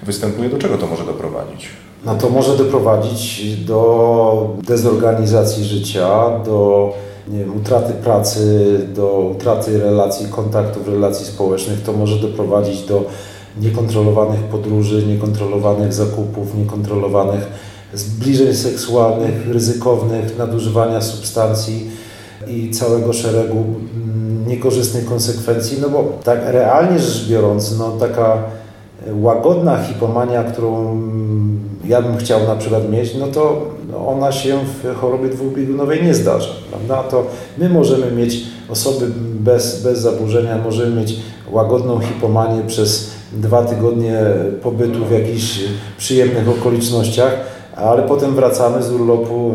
występuje, 0.03 0.49
do 0.49 0.57
czego 0.57 0.77
to 0.77 0.87
może 0.87 1.05
doprowadzić? 1.05 1.69
No 2.05 2.15
to 2.15 2.29
może 2.29 2.57
doprowadzić 2.57 3.55
do 3.55 4.49
dezorganizacji 4.67 5.63
życia, 5.63 6.39
do 6.45 6.93
wiem, 7.27 7.57
utraty 7.57 7.93
pracy, 7.93 8.79
do 8.95 9.19
utraty 9.35 9.79
relacji, 9.79 10.27
kontaktów, 10.27 10.87
relacji 10.87 11.25
społecznych, 11.25 11.81
to 11.81 11.93
może 11.93 12.15
doprowadzić 12.15 12.81
do 12.81 13.05
niekontrolowanych 13.61 14.39
podróży, 14.39 15.03
niekontrolowanych 15.07 15.93
zakupów, 15.93 16.55
niekontrolowanych 16.55 17.72
zbliżeń 17.93 18.55
seksualnych, 18.55 19.47
ryzykownych, 19.51 20.37
nadużywania 20.37 21.01
substancji 21.01 21.91
i 22.47 22.71
całego 22.71 23.13
szeregu 23.13 23.57
mm, 23.57 24.47
niekorzystnych 24.47 25.05
konsekwencji, 25.05 25.77
no 25.81 25.89
bo 25.89 26.11
tak 26.23 26.39
realnie 26.45 26.99
rzecz 26.99 27.27
biorąc, 27.29 27.77
no 27.77 27.91
taka 27.91 28.37
łagodna 29.11 29.83
hipomania, 29.83 30.43
którą 30.43 30.91
mm, 30.91 31.59
ja 31.85 32.01
bym 32.01 32.17
chciał 32.17 32.47
na 32.47 32.55
przykład 32.55 32.89
mieć, 32.89 33.15
no 33.15 33.27
to 33.27 33.73
ona 34.07 34.31
się 34.31 34.59
w 34.83 34.95
chorobie 34.95 35.29
dwubiegunowej 35.29 36.03
nie 36.03 36.13
zdarza. 36.13 36.49
Prawda? 36.69 37.03
To 37.03 37.25
my 37.57 37.69
możemy 37.69 38.11
mieć 38.11 38.43
osoby 38.69 39.05
bez, 39.39 39.83
bez 39.83 39.99
zaburzenia, 39.99 40.57
możemy 40.57 41.01
mieć 41.01 41.15
łagodną 41.51 41.99
hipomanię 41.99 42.63
przez 42.67 43.09
dwa 43.33 43.65
tygodnie 43.65 44.19
pobytu 44.63 45.05
w 45.05 45.11
jakichś 45.11 45.59
przyjemnych 45.97 46.49
okolicznościach, 46.49 47.52
ale 47.75 48.03
potem 48.03 48.35
wracamy 48.35 48.83
z 48.83 48.91
urlopu 48.91 49.53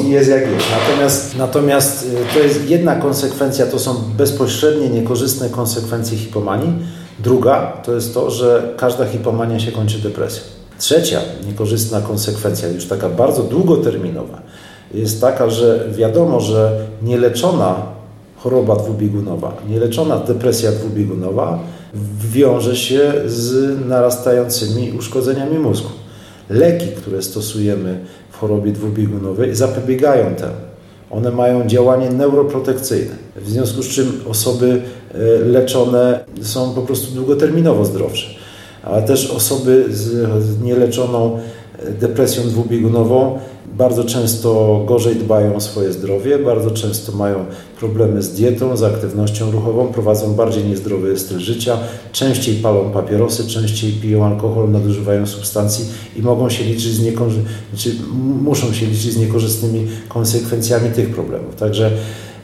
i, 0.00 0.06
i 0.06 0.10
jest 0.10 0.30
jak 0.30 0.40
jest. 0.40 0.66
Natomiast, 0.80 1.36
natomiast 1.38 2.06
y, 2.06 2.34
to 2.34 2.38
jest 2.38 2.70
jedna 2.70 2.96
konsekwencja, 2.96 3.66
to 3.66 3.78
są 3.78 3.94
bezpośrednie, 4.16 4.88
niekorzystne 4.88 5.48
konsekwencje 5.48 6.18
hipomanii. 6.18 6.72
Druga 7.18 7.72
to 7.84 7.94
jest 7.94 8.14
to, 8.14 8.30
że 8.30 8.74
każda 8.76 9.06
hipomania 9.06 9.60
się 9.60 9.72
kończy 9.72 9.98
depresją. 9.98 10.42
Trzecia 10.78 11.20
niekorzystna 11.46 12.00
konsekwencja, 12.00 12.68
już 12.68 12.86
taka 12.86 13.08
bardzo 13.08 13.42
długoterminowa, 13.42 14.42
jest 14.94 15.20
taka, 15.20 15.50
że 15.50 15.86
wiadomo, 15.90 16.40
że 16.40 16.86
nieleczona 17.02 17.76
choroba 18.36 18.76
dwubiegunowa, 18.76 19.52
nieleczona 19.68 20.16
depresja 20.16 20.72
dwubiegunowa 20.72 21.58
wiąże 22.32 22.76
się 22.76 23.12
z 23.26 23.76
narastającymi 23.88 24.92
uszkodzeniami 24.98 25.58
mózgu. 25.58 25.88
Leki, 26.50 26.86
które 26.86 27.22
stosujemy 27.22 28.00
w 28.30 28.36
chorobie 28.36 28.72
dwubiegunowej, 28.72 29.54
zapobiegają 29.54 30.34
temu. 30.34 30.54
One 31.10 31.30
mają 31.30 31.66
działanie 31.66 32.10
neuroprotekcyjne, 32.10 33.14
w 33.36 33.50
związku 33.50 33.82
z 33.82 33.88
czym 33.88 34.20
osoby 34.28 34.82
e, 35.14 35.18
leczone 35.44 36.24
są 36.42 36.74
po 36.74 36.82
prostu 36.82 37.14
długoterminowo 37.14 37.84
zdrowsze 37.84 38.46
ale 38.86 39.02
też 39.02 39.30
osoby 39.30 39.84
z 39.90 40.62
nieleczoną 40.62 41.38
depresją 42.00 42.42
dwubiegunową 42.42 43.38
bardzo 43.76 44.04
często 44.04 44.82
gorzej 44.86 45.16
dbają 45.16 45.56
o 45.56 45.60
swoje 45.60 45.92
zdrowie, 45.92 46.38
bardzo 46.38 46.70
często 46.70 47.12
mają 47.12 47.44
problemy 47.78 48.22
z 48.22 48.32
dietą, 48.32 48.76
z 48.76 48.82
aktywnością 48.82 49.50
ruchową, 49.50 49.86
prowadzą 49.86 50.34
bardziej 50.34 50.64
niezdrowy 50.64 51.18
styl 51.18 51.38
życia, 51.38 51.78
częściej 52.12 52.54
palą 52.54 52.90
papierosy, 52.90 53.48
częściej 53.48 53.92
piją 53.92 54.26
alkohol, 54.26 54.70
nadużywają 54.70 55.26
substancji 55.26 55.84
i 56.16 56.22
mogą 56.22 56.50
się 56.50 56.64
liczyć 56.64 56.92
z 56.92 57.00
czy 57.76 57.90
muszą 58.42 58.72
się 58.72 58.86
liczyć 58.86 59.12
z 59.12 59.16
niekorzystnymi 59.16 59.86
konsekwencjami 60.08 60.90
tych 60.90 61.14
problemów. 61.14 61.54
Także 61.54 61.90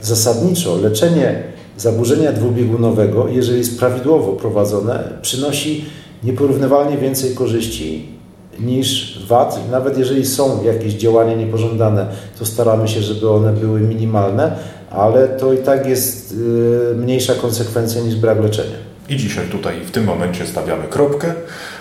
zasadniczo 0.00 0.76
leczenie 0.76 1.42
zaburzenia 1.76 2.32
dwubiegunowego, 2.32 3.28
jeżeli 3.28 3.58
jest 3.58 3.78
prawidłowo 3.78 4.32
prowadzone, 4.32 5.18
przynosi 5.22 5.84
nieporównywalnie 6.24 6.98
więcej 6.98 7.34
korzyści 7.34 8.11
niż 8.60 9.18
wad. 9.26 9.70
Nawet 9.70 9.98
jeżeli 9.98 10.26
są 10.26 10.64
jakieś 10.64 10.94
działania 10.94 11.34
niepożądane, 11.34 12.06
to 12.38 12.46
staramy 12.46 12.88
się, 12.88 13.00
żeby 13.00 13.30
one 13.30 13.52
były 13.52 13.80
minimalne, 13.80 14.56
ale 14.90 15.28
to 15.28 15.52
i 15.52 15.58
tak 15.58 15.86
jest 15.86 16.32
y, 16.32 16.94
mniejsza 16.96 17.34
konsekwencja 17.34 18.02
niż 18.02 18.16
brak 18.16 18.42
leczenia. 18.42 18.76
I 19.08 19.16
dzisiaj 19.16 19.46
tutaj 19.46 19.74
w 19.86 19.90
tym 19.90 20.04
momencie 20.04 20.46
stawiamy 20.46 20.84
kropkę. 20.84 21.34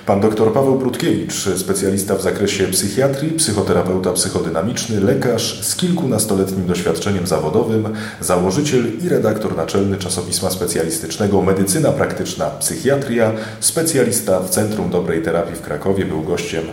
Pan 0.05 0.21
dr 0.21 0.53
Paweł 0.53 0.75
Brudkiewicz, 0.75 1.49
specjalista 1.57 2.15
w 2.15 2.21
zakresie 2.21 2.67
psychiatrii, 2.67 3.31
psychoterapeuta 3.31 4.13
psychodynamiczny, 4.13 4.99
lekarz 4.99 5.63
z 5.63 5.75
kilkunastoletnim 5.75 6.67
doświadczeniem 6.67 7.27
zawodowym, 7.27 7.89
założyciel 8.21 8.83
i 9.05 9.09
redaktor 9.09 9.57
naczelny 9.57 9.97
czasopisma 9.97 10.49
specjalistycznego 10.49 11.41
Medycyna 11.41 11.91
Praktyczna 11.91 12.45
Psychiatria, 12.45 13.31
specjalista 13.59 14.39
w 14.39 14.49
Centrum 14.49 14.89
Dobrej 14.89 15.21
Terapii 15.21 15.55
w 15.55 15.61
Krakowie, 15.61 16.05
był 16.05 16.21
gościem 16.21 16.63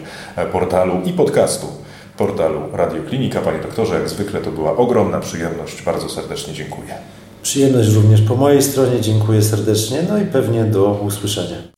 portalu 0.52 0.94
i 1.04 1.12
podcastu 1.12 1.66
portalu 2.16 2.60
Radioklinika. 2.72 3.40
Panie 3.40 3.58
doktorze, 3.58 3.94
jak 3.94 4.08
zwykle 4.08 4.40
to 4.40 4.50
była 4.50 4.76
ogromna 4.76 5.20
przyjemność. 5.20 5.82
Bardzo 5.82 6.08
serdecznie 6.08 6.54
dziękuję. 6.54 6.94
Przyjemność 7.42 7.88
również 7.88 8.22
po 8.22 8.36
mojej 8.36 8.62
stronie. 8.62 9.00
Dziękuję 9.00 9.42
serdecznie. 9.42 10.02
No 10.08 10.18
i 10.18 10.24
pewnie 10.24 10.64
do 10.64 11.00
usłyszenia. 11.06 11.77